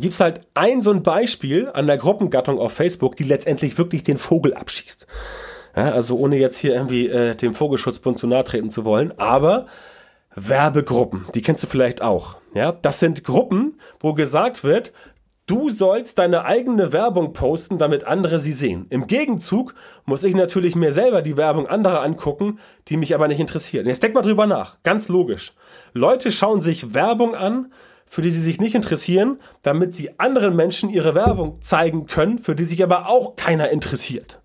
gibt 0.00 0.14
es 0.14 0.20
halt 0.20 0.40
ein 0.54 0.80
so 0.80 0.90
ein 0.90 1.02
Beispiel 1.02 1.70
an 1.72 1.86
der 1.86 1.98
Gruppengattung 1.98 2.58
auf 2.58 2.72
Facebook, 2.72 3.16
die 3.16 3.24
letztendlich 3.24 3.76
wirklich 3.78 4.02
den 4.02 4.18
Vogel 4.18 4.54
abschießt. 4.54 5.06
Ja, 5.74 5.92
also 5.92 6.16
ohne 6.16 6.36
jetzt 6.36 6.58
hier 6.58 6.74
irgendwie 6.74 7.08
äh, 7.08 7.34
dem 7.34 7.52
Vogelschutzbund 7.52 8.18
zu 8.18 8.26
nahe 8.26 8.44
treten 8.44 8.70
zu 8.70 8.86
wollen, 8.86 9.12
aber 9.18 9.66
Werbegruppen, 10.34 11.26
die 11.34 11.42
kennst 11.42 11.62
du 11.62 11.66
vielleicht 11.66 12.02
auch. 12.02 12.36
Ja, 12.54 12.72
das 12.72 13.00
sind 13.00 13.24
Gruppen, 13.24 13.78
wo 14.00 14.14
gesagt 14.14 14.64
wird, 14.64 14.92
du 15.46 15.70
sollst 15.70 16.18
deine 16.18 16.44
eigene 16.44 16.92
Werbung 16.92 17.32
posten, 17.32 17.78
damit 17.78 18.04
andere 18.04 18.40
sie 18.40 18.52
sehen. 18.52 18.86
Im 18.90 19.06
Gegenzug 19.06 19.74
muss 20.04 20.24
ich 20.24 20.34
natürlich 20.34 20.74
mir 20.74 20.92
selber 20.92 21.22
die 21.22 21.36
Werbung 21.36 21.66
anderer 21.66 22.02
angucken, 22.02 22.58
die 22.88 22.96
mich 22.96 23.14
aber 23.14 23.28
nicht 23.28 23.40
interessieren. 23.40 23.86
Jetzt 23.86 24.02
denk 24.02 24.14
mal 24.14 24.22
drüber 24.22 24.46
nach. 24.46 24.76
Ganz 24.82 25.08
logisch. 25.08 25.54
Leute 25.92 26.30
schauen 26.30 26.60
sich 26.60 26.94
Werbung 26.94 27.34
an, 27.34 27.72
für 28.06 28.22
die 28.22 28.30
sie 28.30 28.40
sich 28.40 28.60
nicht 28.60 28.74
interessieren, 28.74 29.40
damit 29.62 29.94
sie 29.94 30.18
anderen 30.18 30.54
Menschen 30.54 30.90
ihre 30.90 31.14
Werbung 31.14 31.60
zeigen 31.60 32.06
können, 32.06 32.38
für 32.38 32.54
die 32.54 32.64
sich 32.64 32.82
aber 32.82 33.08
auch 33.08 33.36
keiner 33.36 33.70
interessiert. 33.70 34.40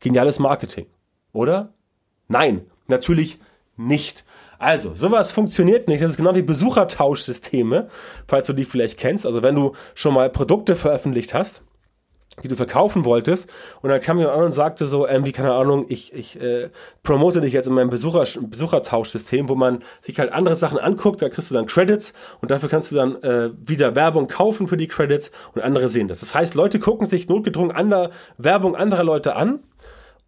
Geniales 0.00 0.38
Marketing, 0.38 0.86
oder? 1.32 1.74
Nein, 2.28 2.66
natürlich 2.86 3.38
nicht. 3.76 4.24
Also, 4.58 4.94
sowas 4.94 5.32
funktioniert 5.32 5.88
nicht. 5.88 6.02
Das 6.02 6.12
ist 6.12 6.16
genau 6.16 6.34
wie 6.34 6.42
Besuchertauschsysteme, 6.42 7.88
falls 8.26 8.46
du 8.46 8.52
die 8.52 8.64
vielleicht 8.64 8.98
kennst. 8.98 9.26
Also, 9.26 9.42
wenn 9.42 9.54
du 9.54 9.72
schon 9.94 10.14
mal 10.14 10.30
Produkte 10.30 10.76
veröffentlicht 10.76 11.34
hast, 11.34 11.62
die 12.42 12.48
du 12.48 12.56
verkaufen 12.56 13.04
wolltest, 13.04 13.48
und 13.82 13.90
dann 13.90 14.00
kam 14.00 14.18
jemand 14.18 14.36
an 14.36 14.44
und 14.44 14.52
sagte 14.52 14.86
so, 14.86 15.06
irgendwie, 15.06 15.32
keine 15.32 15.52
Ahnung, 15.52 15.86
ich, 15.88 16.12
ich 16.12 16.40
äh, 16.40 16.70
promote 17.02 17.40
dich 17.40 17.52
jetzt 17.52 17.66
in 17.66 17.74
meinem 17.74 17.88
Besucher, 17.88 18.24
Besuchertauschsystem, 18.40 19.48
wo 19.48 19.54
man 19.54 19.82
sich 20.00 20.18
halt 20.18 20.32
andere 20.32 20.56
Sachen 20.56 20.78
anguckt, 20.78 21.22
da 21.22 21.28
kriegst 21.28 21.50
du 21.50 21.54
dann 21.54 21.66
Credits 21.66 22.12
und 22.42 22.50
dafür 22.50 22.68
kannst 22.68 22.90
du 22.90 22.94
dann 22.94 23.22
äh, 23.22 23.50
wieder 23.64 23.94
Werbung 23.94 24.28
kaufen 24.28 24.68
für 24.68 24.76
die 24.76 24.88
Credits 24.88 25.32
und 25.54 25.62
andere 25.62 25.88
sehen 25.88 26.08
das. 26.08 26.20
Das 26.20 26.34
heißt, 26.34 26.54
Leute 26.54 26.78
gucken 26.78 27.06
sich 27.06 27.28
notgedrungen 27.28 27.74
ander, 27.74 28.10
Werbung 28.36 28.76
anderer 28.76 29.04
Leute 29.04 29.36
an, 29.36 29.60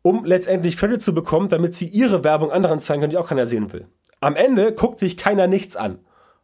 um 0.08 0.24
letztendlich 0.24 0.78
Credit 0.78 1.02
zu 1.02 1.12
bekommen, 1.12 1.48
damit 1.48 1.74
sie 1.74 1.86
ihre 1.86 2.24
Werbung 2.24 2.50
anderen 2.50 2.80
zeigen 2.80 3.02
können, 3.02 3.10
die 3.10 3.18
auch 3.18 3.28
keiner 3.28 3.46
sehen 3.46 3.74
will. 3.74 3.88
Am 4.20 4.36
Ende 4.36 4.72
guckt 4.72 4.98
sich 4.98 5.18
keiner 5.18 5.46
nichts 5.46 5.76
an. 5.76 5.98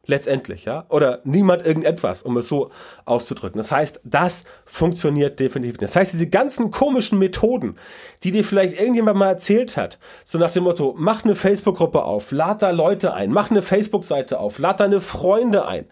Letztendlich, 0.05 0.67
ja. 0.67 0.85
Oder 0.91 1.21
niemand 1.25 1.65
irgendetwas, 1.65 2.23
um 2.23 2.37
es 2.37 2.47
so 2.47 2.71
auszudrücken. 3.07 3.57
Das 3.57 3.73
heißt, 3.73 4.03
das 4.05 4.45
funktioniert 4.67 5.41
definitiv 5.41 5.81
nicht. 5.81 5.85
Das 5.85 5.97
heißt, 5.97 6.13
diese 6.13 6.29
ganzen 6.29 6.71
komischen 6.71 7.19
Methoden, 7.19 7.77
die 8.23 8.33
dir 8.33 8.45
vielleicht 8.45 8.79
irgendjemand 8.79 9.19
mal 9.19 9.29
erzählt 9.29 9.79
hat, 9.79 9.99
so 10.27 10.39
nach 10.39 10.51
dem 10.51 10.65
Motto, 10.65 10.95
mach 10.99 11.25
eine 11.25 11.35
Facebook-Gruppe 11.35 12.05
auf, 12.05 12.33
lad 12.33 12.61
da 12.61 12.71
Leute 12.71 13.15
ein, 13.15 13.33
mach 13.33 13.51
eine 13.51 13.63
Facebook-Seite 13.63 14.41
auf, 14.41 14.59
lad 14.59 14.81
deine 14.81 15.01
Freunde 15.01 15.67
ein, 15.67 15.87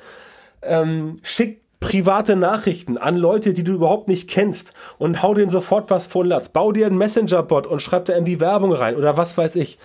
ähm, 0.60 1.16
schick 1.22 1.61
private 1.82 2.36
Nachrichten 2.36 2.96
an 2.96 3.16
Leute, 3.16 3.52
die 3.52 3.64
du 3.64 3.72
überhaupt 3.72 4.08
nicht 4.08 4.30
kennst 4.30 4.72
und 4.98 5.22
hau 5.22 5.34
denen 5.34 5.50
sofort 5.50 5.90
was 5.90 6.06
vor 6.06 6.24
Latz. 6.24 6.48
Bau 6.48 6.70
dir 6.72 6.86
einen 6.86 6.96
Messenger-Bot 6.96 7.66
und 7.66 7.82
schreib 7.82 8.06
da 8.06 8.14
irgendwie 8.14 8.40
Werbung 8.40 8.72
rein 8.72 8.96
oder 8.96 9.16
was 9.16 9.36
weiß 9.36 9.56
ich. 9.56 9.78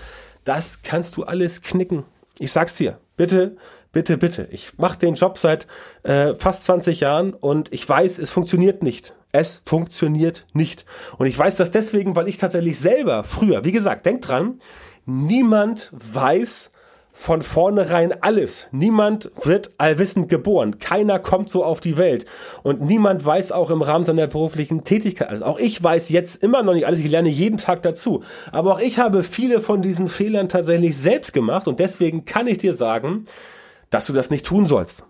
Das 0.46 0.84
kannst 0.84 1.18
du 1.18 1.24
alles 1.24 1.64
knicken. 1.64 2.06
Ich 2.38 2.52
sag's 2.52 2.78
dir. 2.78 3.00
Bitte, 3.18 3.58
bitte, 3.92 4.18
bitte. 4.18 4.48
Ich 4.52 4.78
mache 4.78 5.00
den 5.00 5.16
Job 5.16 5.40
seit 5.40 5.66
äh, 6.04 6.36
fast 6.36 6.66
20 6.66 7.00
Jahren 7.00 7.34
und 7.34 7.74
ich 7.74 7.90
weiß, 7.90 8.20
es 8.20 8.30
funktioniert 8.30 8.84
nicht. 8.84 9.16
Es 9.32 9.64
funktioniert 9.66 10.46
nicht. 10.54 10.86
Und 11.18 11.26
ich 11.26 11.38
weiß 11.38 11.58
das 11.58 11.72
deswegen, 11.72 12.16
weil 12.16 12.28
ich 12.28 12.38
tatsächlich 12.38 12.80
selber 12.80 13.24
früher, 13.24 13.66
wie 13.66 13.72
gesagt, 13.72 14.06
denk 14.06 14.22
dran, 14.22 14.60
niemand 15.06 15.92
weiß, 15.94 16.72
von 17.19 17.41
vornherein 17.41 18.13
alles. 18.21 18.67
Niemand 18.71 19.32
wird 19.43 19.71
allwissend 19.80 20.30
geboren. 20.30 20.77
Keiner 20.77 21.17
kommt 21.17 21.49
so 21.49 21.63
auf 21.63 21.82
die 21.82 21.97
Welt. 21.97 22.27
Und 22.62 22.80
niemand 22.82 23.25
weiß 23.25 23.51
auch 23.51 23.71
im 23.71 23.82
Rahmen 23.82 24.06
seiner 24.06 24.27
beruflichen 24.27 24.84
Tätigkeit. 24.84 25.27
Also 25.27 25.43
auch 25.43 25.58
ich 25.58 25.84
weiß 25.84 26.10
jetzt 26.10 26.43
immer 26.43 26.62
noch 26.62 26.75
nicht 26.75 26.86
alles. 26.86 26.99
Ich 26.99 27.10
lerne 27.10 27.30
jeden 27.30 27.58
Tag 27.58 27.82
dazu. 27.82 28.23
Aber 28.51 28.73
auch 28.73 28.80
ich 28.80 28.99
habe 28.99 29.23
viele 29.23 29.62
von 29.62 29.82
diesen 29.82 30.10
Fehlern 30.10 30.47
tatsächlich 30.47 30.95
selbst 30.95 31.34
gemacht. 31.34 31.67
Und 31.67 31.80
deswegen 31.80 32.25
kann 32.25 32.45
ich 32.45 32.60
dir 32.60 32.75
sagen, 32.75 33.25
dass 33.89 34.06
du 34.06 34.13
das 34.13 34.30
nicht 34.30 34.45
tun 34.45 34.67
sollst. 34.67 35.03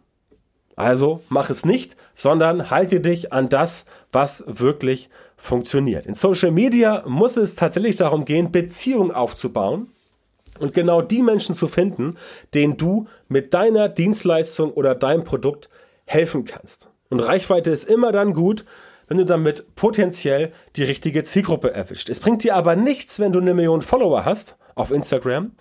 Also 0.77 1.21
mach 1.27 1.49
es 1.49 1.65
nicht, 1.65 1.97
sondern 2.13 2.71
halte 2.71 3.01
dich 3.01 3.33
an 3.33 3.49
das, 3.49 3.85
was 4.13 4.45
wirklich 4.47 5.09
funktioniert. 5.35 6.05
In 6.05 6.15
Social 6.15 6.51
Media 6.51 7.03
muss 7.05 7.35
es 7.35 7.55
tatsächlich 7.55 7.97
darum 7.97 8.23
gehen, 8.23 8.51
Beziehungen 8.51 9.11
aufzubauen 9.11 9.87
und 10.59 10.73
genau 10.73 11.01
die 11.01 11.21
Menschen 11.21 11.55
zu 11.55 11.67
finden, 11.67 12.15
denen 12.53 12.77
du 12.77 13.07
mit 13.27 13.53
deiner 13.53 13.89
Dienstleistung 13.89 14.71
oder 14.71 14.95
deinem 14.95 15.23
Produkt 15.23 15.69
helfen 16.05 16.45
kannst. 16.45 16.89
Und 17.09 17.19
Reichweite 17.19 17.69
ist 17.71 17.85
immer 17.85 18.11
dann 18.11 18.33
gut, 18.33 18.65
wenn 19.07 19.17
du 19.17 19.25
damit 19.25 19.75
potenziell 19.75 20.51
die 20.75 20.83
richtige 20.83 21.23
Zielgruppe 21.23 21.73
erwischt. 21.73 22.09
Es 22.09 22.19
bringt 22.19 22.43
dir 22.43 22.55
aber 22.55 22.75
nichts, 22.75 23.19
wenn 23.19 23.31
du 23.31 23.39
eine 23.39 23.53
Million 23.53 23.81
Follower 23.81 24.25
hast 24.25 24.57
auf 24.75 24.91
Instagram 24.91 25.53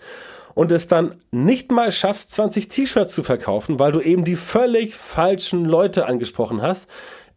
und 0.55 0.73
es 0.73 0.89
dann 0.89 1.17
nicht 1.31 1.71
mal 1.71 1.93
schaffst, 1.93 2.33
20 2.33 2.69
T-Shirts 2.69 3.15
zu 3.15 3.23
verkaufen, 3.23 3.79
weil 3.79 3.93
du 3.93 4.01
eben 4.01 4.25
die 4.25 4.37
völlig 4.37 4.95
falschen 4.95 5.65
Leute 5.65 6.07
angesprochen 6.07 6.63
hast. 6.63 6.89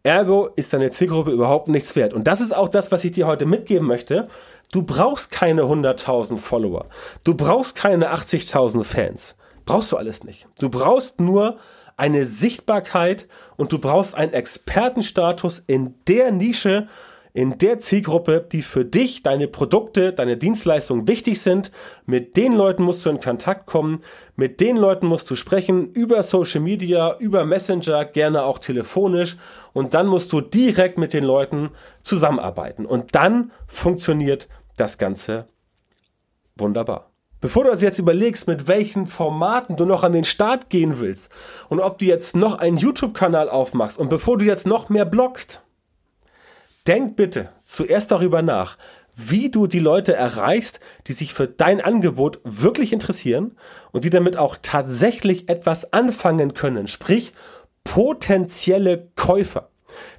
Ergo 0.02 0.48
ist 0.56 0.72
deine 0.72 0.90
Zielgruppe 0.90 1.30
überhaupt 1.30 1.68
nichts 1.68 1.94
wert. 1.94 2.14
Und 2.14 2.24
das 2.24 2.40
ist 2.40 2.56
auch 2.56 2.68
das, 2.68 2.90
was 2.90 3.04
ich 3.04 3.12
dir 3.12 3.26
heute 3.26 3.44
mitgeben 3.44 3.86
möchte. 3.86 4.28
Du 4.72 4.82
brauchst 4.82 5.32
keine 5.32 5.62
100.000 5.62 6.38
Follower. 6.38 6.86
Du 7.24 7.34
brauchst 7.34 7.74
keine 7.74 8.14
80.000 8.14 8.84
Fans. 8.84 9.36
Brauchst 9.64 9.90
du 9.90 9.96
alles 9.96 10.22
nicht. 10.22 10.46
Du 10.58 10.68
brauchst 10.68 11.20
nur 11.20 11.58
eine 11.96 12.24
Sichtbarkeit 12.24 13.26
und 13.56 13.72
du 13.72 13.78
brauchst 13.78 14.14
einen 14.14 14.32
Expertenstatus 14.32 15.62
in 15.66 15.94
der 16.06 16.30
Nische, 16.30 16.88
in 17.32 17.58
der 17.58 17.78
Zielgruppe, 17.78 18.46
die 18.50 18.62
für 18.62 18.84
dich, 18.84 19.22
deine 19.22 19.48
Produkte, 19.48 20.12
deine 20.12 20.36
Dienstleistungen 20.36 21.06
wichtig 21.06 21.40
sind. 21.40 21.70
Mit 22.06 22.36
den 22.36 22.54
Leuten 22.54 22.82
musst 22.82 23.04
du 23.04 23.10
in 23.10 23.20
Kontakt 23.20 23.66
kommen, 23.66 24.02
mit 24.34 24.60
den 24.60 24.76
Leuten 24.76 25.06
musst 25.06 25.30
du 25.30 25.36
sprechen, 25.36 25.92
über 25.92 26.22
Social 26.22 26.60
Media, 26.60 27.16
über 27.18 27.44
Messenger, 27.44 28.04
gerne 28.04 28.44
auch 28.44 28.58
telefonisch 28.58 29.36
und 29.72 29.94
dann 29.94 30.06
musst 30.06 30.32
du 30.32 30.40
direkt 30.40 30.98
mit 30.98 31.12
den 31.12 31.24
Leuten 31.24 31.70
zusammenarbeiten 32.02 32.86
und 32.86 33.14
dann 33.14 33.52
funktioniert 33.68 34.48
das 34.80 34.98
Ganze 34.98 35.46
wunderbar. 36.56 37.10
Bevor 37.40 37.64
du 37.64 37.70
also 37.70 37.86
jetzt 37.86 37.98
überlegst, 37.98 38.48
mit 38.48 38.68
welchen 38.68 39.06
Formaten 39.06 39.76
du 39.76 39.86
noch 39.86 40.04
an 40.04 40.12
den 40.12 40.24
Start 40.24 40.68
gehen 40.68 41.00
willst 41.00 41.30
und 41.68 41.80
ob 41.80 41.98
du 41.98 42.04
jetzt 42.04 42.36
noch 42.36 42.58
einen 42.58 42.76
YouTube-Kanal 42.76 43.48
aufmachst 43.48 43.98
und 43.98 44.10
bevor 44.10 44.36
du 44.36 44.44
jetzt 44.44 44.66
noch 44.66 44.90
mehr 44.90 45.06
bloggst, 45.06 45.62
denk 46.86 47.16
bitte 47.16 47.50
zuerst 47.64 48.10
darüber 48.10 48.42
nach, 48.42 48.76
wie 49.16 49.50
du 49.50 49.66
die 49.66 49.78
Leute 49.80 50.14
erreichst, 50.14 50.80
die 51.06 51.12
sich 51.12 51.34
für 51.34 51.46
dein 51.46 51.80
Angebot 51.80 52.40
wirklich 52.44 52.92
interessieren 52.92 53.56
und 53.92 54.04
die 54.04 54.10
damit 54.10 54.36
auch 54.36 54.56
tatsächlich 54.60 55.48
etwas 55.48 55.92
anfangen 55.92 56.54
können, 56.54 56.88
sprich 56.88 57.32
potenzielle 57.84 59.08
Käufer, 59.16 59.70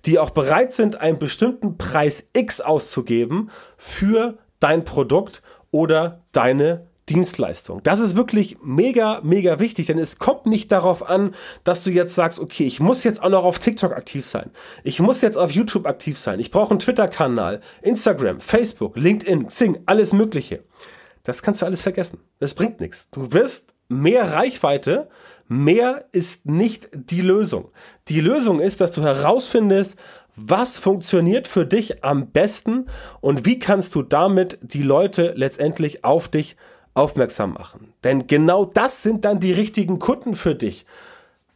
die 0.06 0.17
auch 0.19 0.32
bereit 0.32 0.74
sind, 0.74 1.00
einen 1.00 1.19
bestimmten 1.19 1.78
Preis 1.78 2.26
X 2.34 2.62
auszugeben 2.62 3.52
für 3.78 4.38
dein 4.62 4.86
Produkt 4.86 5.41
oder 5.71 6.21
deine 6.32 6.88
Dienstleistung. 7.10 7.82
Das 7.84 8.00
ist 8.00 8.15
wirklich 8.15 8.58
mega, 8.63 9.19
mega 9.24 9.60
wichtig, 9.60 9.88
denn 9.88 10.00
es 10.00 10.17
kommt 10.17 10.45
nicht 10.45 10.71
darauf 10.71 11.10
an, 11.10 11.36
dass 11.65 11.84
du 11.84 11.89
jetzt 11.89 12.15
sagst, 12.15 12.39
okay, 12.39 12.63
ich 12.63 12.80
muss 12.80 13.04
jetzt 13.04 13.21
auch 13.21 13.30
noch 13.30 13.43
auf 13.43 13.60
TikTok 13.60 13.91
aktiv 13.91 14.26
sein. 14.26 14.52
Ich 14.84 15.00
muss 15.00 15.21
jetzt 15.21 15.38
auf 15.38 15.52
YouTube 15.52 15.86
aktiv 15.86 16.17
sein. 16.17 16.39
Ich 16.39 16.52
brauche 16.52 16.71
einen 16.71 16.80
Twitter-Kanal, 16.80 17.60
Instagram, 17.82 18.39
Facebook, 18.39 18.95
LinkedIn, 18.95 19.47
Xing, 19.47 19.82
alles 19.88 20.13
Mögliche. 20.13 20.63
Das 21.24 21.43
kannst 21.43 21.62
du 21.62 21.65
alles 21.65 21.82
vergessen. 21.82 22.19
Das 22.39 22.56
bringt 22.56 22.80
nichts. 22.80 23.10
Du 23.10 23.34
wirst 23.34 23.76
mehr 23.89 24.32
Reichweite, 24.34 25.10
mehr 25.47 26.06
ist 26.13 26.45
nicht 26.45 26.89
die 26.93 27.21
Lösung. 27.21 27.71
Die 28.08 28.21
Lösung 28.21 28.62
ist, 28.62 28.80
dass 28.80 28.91
du 28.93 29.04
herausfindest, 29.04 29.97
was 30.36 30.80
funktioniert 30.80 31.48
für 31.48 31.65
dich 31.65 32.04
am 32.04 32.32
besten 32.32 32.86
und 33.20 33.46
wie 33.46 33.60
kannst 33.60 33.96
du 33.96 34.02
damit 34.02 34.58
die 34.62 34.84
Leute 34.84 35.34
letztendlich 35.36 36.04
auf 36.04 36.30
dich 36.30 36.56
aufmerksam 36.94 37.54
machen. 37.54 37.94
Denn 38.04 38.28
genau 38.28 38.65
das 38.65 39.04
sind 39.04 39.26
dann 39.26 39.39
die 39.39 39.54
richtigen 39.54 40.00
Kunden 40.00 40.36
für 40.36 40.56
dich 40.56 40.86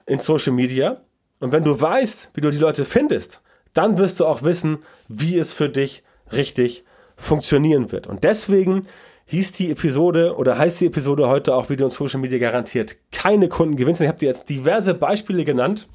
in 0.06 0.20
Social 0.20 0.54
Media. 0.54 1.02
Und 1.40 1.52
wenn 1.52 1.64
du 1.64 1.80
weißt, 1.80 2.32
wie 2.34 2.42
du 2.42 2.52
die 2.52 2.58
Leute 2.58 2.86
findest, 2.86 3.42
dann 3.74 3.98
wirst 3.98 4.20
du 4.20 4.26
auch 4.26 4.44
wissen, 4.44 4.80
wie 5.08 5.38
es 5.38 5.52
für 5.52 5.70
dich 5.70 6.04
richtig 6.32 6.86
funktionieren 7.18 7.92
wird. 7.92 8.08
Und 8.08 8.24
deswegen 8.24 8.84
hieß 9.26 9.54
die 9.54 9.72
Episode 9.72 10.36
oder 10.36 10.58
heißt 10.58 10.82
die 10.82 10.88
Episode 10.88 11.28
heute 11.28 11.56
auch 11.56 11.70
Video 11.70 11.86
und 11.86 11.92
Social 11.92 12.20
Media 12.20 12.40
garantiert 12.40 12.96
keine 13.12 13.50
Kunden 13.50 13.76
gewinnst. 13.76 14.02
Ich 14.02 14.08
habe 14.08 14.20
dir 14.20 14.30
jetzt 14.30 14.50
diverse 14.50 14.94
Beispiele 14.94 15.44
genannt 15.46 15.88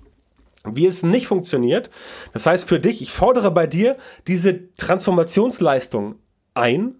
wie 0.64 0.86
es 0.86 1.02
nicht 1.02 1.26
funktioniert. 1.26 1.90
Das 2.32 2.46
heißt 2.46 2.68
für 2.68 2.80
dich, 2.80 3.02
ich 3.02 3.12
fordere 3.12 3.50
bei 3.50 3.66
dir 3.66 3.96
diese 4.26 4.74
Transformationsleistung 4.74 6.16
ein, 6.54 6.96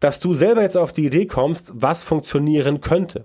dass 0.00 0.20
du 0.20 0.34
selber 0.34 0.62
jetzt 0.62 0.76
auf 0.76 0.92
die 0.92 1.06
Idee 1.06 1.26
kommst, 1.26 1.72
was 1.74 2.04
funktionieren 2.04 2.80
könnte. 2.80 3.24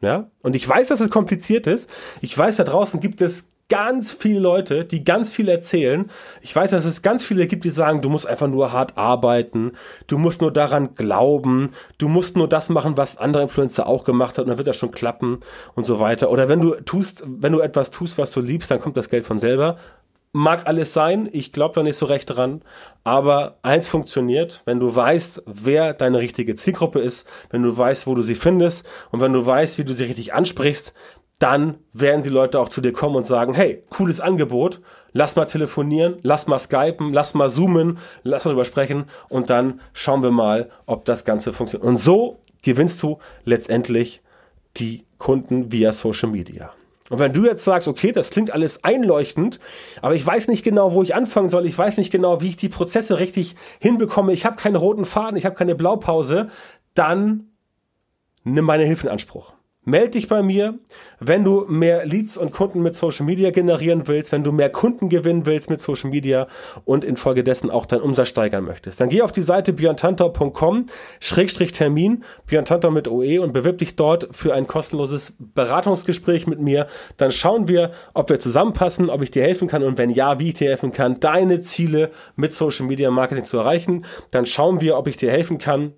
Ja? 0.00 0.30
Und 0.42 0.56
ich 0.56 0.66
weiß, 0.66 0.88
dass 0.88 1.00
es 1.00 1.10
kompliziert 1.10 1.66
ist. 1.66 1.90
Ich 2.20 2.36
weiß, 2.36 2.56
da 2.56 2.64
draußen 2.64 3.00
gibt 3.00 3.20
es 3.20 3.48
ganz 3.70 4.12
viele 4.12 4.40
Leute, 4.40 4.84
die 4.84 5.04
ganz 5.04 5.30
viel 5.32 5.48
erzählen. 5.48 6.10
Ich 6.42 6.54
weiß, 6.54 6.72
dass 6.72 6.84
es 6.84 7.00
ganz 7.00 7.24
viele 7.24 7.46
gibt, 7.46 7.64
die 7.64 7.70
sagen, 7.70 8.02
du 8.02 8.10
musst 8.10 8.26
einfach 8.26 8.48
nur 8.48 8.72
hart 8.72 8.98
arbeiten, 8.98 9.72
du 10.08 10.18
musst 10.18 10.42
nur 10.42 10.52
daran 10.52 10.94
glauben, 10.94 11.70
du 11.96 12.08
musst 12.08 12.36
nur 12.36 12.48
das 12.48 12.68
machen, 12.68 12.98
was 12.98 13.16
andere 13.16 13.44
Influencer 13.44 13.86
auch 13.86 14.04
gemacht 14.04 14.36
haben, 14.36 14.44
und 14.44 14.48
dann 14.50 14.58
wird 14.58 14.68
das 14.68 14.76
schon 14.76 14.90
klappen 14.90 15.38
und 15.74 15.86
so 15.86 16.00
weiter. 16.00 16.30
Oder 16.30 16.50
wenn 16.50 16.60
du 16.60 16.74
tust, 16.74 17.22
wenn 17.26 17.52
du 17.52 17.60
etwas 17.60 17.90
tust, 17.90 18.18
was 18.18 18.32
du 18.32 18.40
liebst, 18.40 18.70
dann 18.70 18.80
kommt 18.80 18.98
das 18.98 19.08
Geld 19.08 19.24
von 19.24 19.38
selber. 19.38 19.76
Mag 20.32 20.68
alles 20.68 20.92
sein, 20.92 21.28
ich 21.32 21.52
glaube 21.52 21.74
da 21.74 21.82
nicht 21.82 21.96
so 21.96 22.06
recht 22.06 22.30
dran, 22.30 22.62
aber 23.02 23.58
eins 23.62 23.88
funktioniert, 23.88 24.62
wenn 24.64 24.78
du 24.78 24.94
weißt, 24.94 25.42
wer 25.46 25.92
deine 25.92 26.18
richtige 26.18 26.54
Zielgruppe 26.54 27.00
ist, 27.00 27.26
wenn 27.50 27.64
du 27.64 27.76
weißt, 27.76 28.06
wo 28.06 28.14
du 28.14 28.22
sie 28.22 28.36
findest 28.36 28.86
und 29.10 29.20
wenn 29.20 29.32
du 29.32 29.44
weißt, 29.44 29.78
wie 29.78 29.84
du 29.84 29.92
sie 29.92 30.04
richtig 30.04 30.32
ansprichst, 30.32 30.94
dann 31.40 31.78
werden 31.94 32.22
die 32.22 32.28
Leute 32.28 32.60
auch 32.60 32.68
zu 32.68 32.82
dir 32.82 32.92
kommen 32.92 33.16
und 33.16 33.24
sagen, 33.24 33.54
hey, 33.54 33.82
cooles 33.88 34.20
Angebot, 34.20 34.80
lass 35.12 35.36
mal 35.36 35.46
telefonieren, 35.46 36.18
lass 36.22 36.46
mal 36.46 36.58
skypen, 36.58 37.12
lass 37.12 37.32
mal 37.32 37.48
zoomen, 37.50 37.98
lass 38.22 38.44
mal 38.44 38.52
drüber 38.52 38.66
sprechen 38.66 39.06
und 39.30 39.48
dann 39.48 39.80
schauen 39.94 40.22
wir 40.22 40.30
mal, 40.30 40.70
ob 40.84 41.06
das 41.06 41.24
Ganze 41.24 41.54
funktioniert. 41.54 41.88
Und 41.88 41.96
so 41.96 42.38
gewinnst 42.62 43.02
du 43.02 43.18
letztendlich 43.44 44.20
die 44.76 45.06
Kunden 45.16 45.72
via 45.72 45.92
Social 45.92 46.28
Media. 46.28 46.72
Und 47.08 47.18
wenn 47.18 47.32
du 47.32 47.46
jetzt 47.46 47.64
sagst, 47.64 47.88
okay, 47.88 48.12
das 48.12 48.30
klingt 48.30 48.52
alles 48.52 48.84
einleuchtend, 48.84 49.60
aber 50.02 50.14
ich 50.14 50.24
weiß 50.24 50.46
nicht 50.46 50.62
genau, 50.62 50.92
wo 50.92 51.02
ich 51.02 51.14
anfangen 51.14 51.48
soll, 51.48 51.66
ich 51.66 51.76
weiß 51.76 51.96
nicht 51.96 52.12
genau, 52.12 52.42
wie 52.42 52.48
ich 52.50 52.56
die 52.56 52.68
Prozesse 52.68 53.18
richtig 53.18 53.56
hinbekomme, 53.80 54.34
ich 54.34 54.44
habe 54.44 54.56
keinen 54.56 54.76
roten 54.76 55.06
Faden, 55.06 55.38
ich 55.38 55.46
habe 55.46 55.56
keine 55.56 55.74
Blaupause, 55.74 56.48
dann 56.92 57.48
nimm 58.44 58.66
meine 58.66 58.84
Hilfe 58.84 59.06
in 59.06 59.12
Anspruch. 59.12 59.54
Meld 59.82 60.14
dich 60.14 60.28
bei 60.28 60.42
mir, 60.42 60.78
wenn 61.20 61.42
du 61.42 61.64
mehr 61.66 62.04
Leads 62.04 62.36
und 62.36 62.52
Kunden 62.52 62.82
mit 62.82 62.94
Social 62.94 63.24
Media 63.24 63.50
generieren 63.50 64.06
willst, 64.08 64.30
wenn 64.30 64.44
du 64.44 64.52
mehr 64.52 64.68
Kunden 64.68 65.08
gewinnen 65.08 65.46
willst 65.46 65.70
mit 65.70 65.80
Social 65.80 66.10
Media 66.10 66.48
und 66.84 67.02
infolgedessen 67.02 67.70
auch 67.70 67.86
deinen 67.86 68.02
Umsatz 68.02 68.28
steigern 68.28 68.64
möchtest. 68.64 69.00
Dann 69.00 69.08
geh 69.08 69.22
auf 69.22 69.32
die 69.32 69.40
Seite 69.40 69.72
björntantor.com 69.72 70.86
Schrägstrich 71.18 71.72
Termin, 71.72 72.24
Björn 72.46 72.66
mit 72.92 73.08
OE 73.08 73.38
und 73.38 73.54
bewirb 73.54 73.78
dich 73.78 73.96
dort 73.96 74.28
für 74.32 74.52
ein 74.52 74.66
kostenloses 74.66 75.36
Beratungsgespräch 75.38 76.46
mit 76.46 76.60
mir. 76.60 76.86
Dann 77.16 77.30
schauen 77.30 77.66
wir, 77.66 77.92
ob 78.12 78.28
wir 78.28 78.38
zusammenpassen, 78.38 79.08
ob 79.08 79.22
ich 79.22 79.30
dir 79.30 79.42
helfen 79.42 79.66
kann 79.66 79.82
und 79.82 79.96
wenn 79.96 80.10
ja, 80.10 80.38
wie 80.38 80.48
ich 80.48 80.54
dir 80.54 80.68
helfen 80.68 80.92
kann, 80.92 81.20
deine 81.20 81.62
Ziele 81.62 82.10
mit 82.36 82.52
Social 82.52 82.84
Media 82.84 83.10
Marketing 83.10 83.46
zu 83.46 83.56
erreichen. 83.56 84.04
Dann 84.30 84.44
schauen 84.44 84.82
wir, 84.82 84.98
ob 84.98 85.06
ich 85.06 85.16
dir 85.16 85.30
helfen 85.30 85.56
kann, 85.56 85.94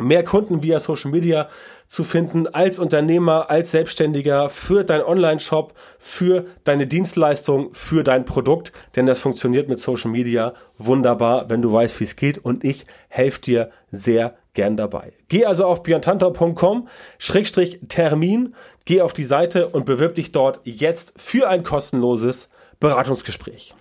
mehr 0.00 0.24
Kunden 0.24 0.62
via 0.62 0.80
Social 0.80 1.10
Media 1.10 1.48
zu 1.86 2.04
finden 2.04 2.46
als 2.46 2.78
Unternehmer, 2.78 3.50
als 3.50 3.70
Selbstständiger 3.70 4.50
für 4.50 4.84
dein 4.84 5.02
Online-Shop, 5.02 5.74
für 5.98 6.46
deine 6.64 6.86
Dienstleistung, 6.86 7.72
für 7.72 8.04
dein 8.04 8.24
Produkt, 8.24 8.72
denn 8.96 9.06
das 9.06 9.20
funktioniert 9.20 9.68
mit 9.68 9.80
Social 9.80 10.10
Media 10.10 10.54
wunderbar, 10.76 11.48
wenn 11.50 11.62
du 11.62 11.72
weißt, 11.72 11.98
wie 12.00 12.04
es 12.04 12.16
geht 12.16 12.38
und 12.38 12.64
ich 12.64 12.84
helfe 13.08 13.40
dir 13.40 13.70
sehr 13.90 14.36
gern 14.54 14.76
dabei. 14.76 15.12
Geh 15.28 15.44
also 15.44 15.66
auf 15.66 15.82
björntantau.com 15.82 16.88
Schrägstrich 17.18 17.80
Termin, 17.88 18.54
geh 18.84 19.02
auf 19.02 19.12
die 19.12 19.24
Seite 19.24 19.68
und 19.68 19.86
bewirb 19.86 20.14
dich 20.14 20.32
dort 20.32 20.60
jetzt 20.64 21.14
für 21.16 21.48
ein 21.48 21.62
kostenloses 21.62 22.48
Beratungsgespräch. 22.80 23.74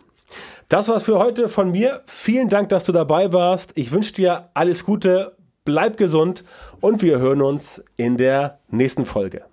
Das 0.70 0.90
war's 0.90 1.04
für 1.04 1.18
heute 1.18 1.48
von 1.48 1.72
mir. 1.72 2.02
Vielen 2.06 2.50
Dank, 2.50 2.68
dass 2.70 2.84
du 2.84 2.92
dabei 2.92 3.32
warst. 3.32 3.72
Ich 3.76 3.94
wünsche 3.94 4.14
dir 4.14 4.50
alles 4.54 4.84
Gute 4.84 5.37
bleib 5.68 5.98
gesund 5.98 6.46
und 6.80 7.02
wir 7.02 7.20
hören 7.20 7.42
uns 7.42 7.84
in 7.98 8.16
der 8.16 8.60
nächsten 8.70 9.06
Folge. 9.06 9.44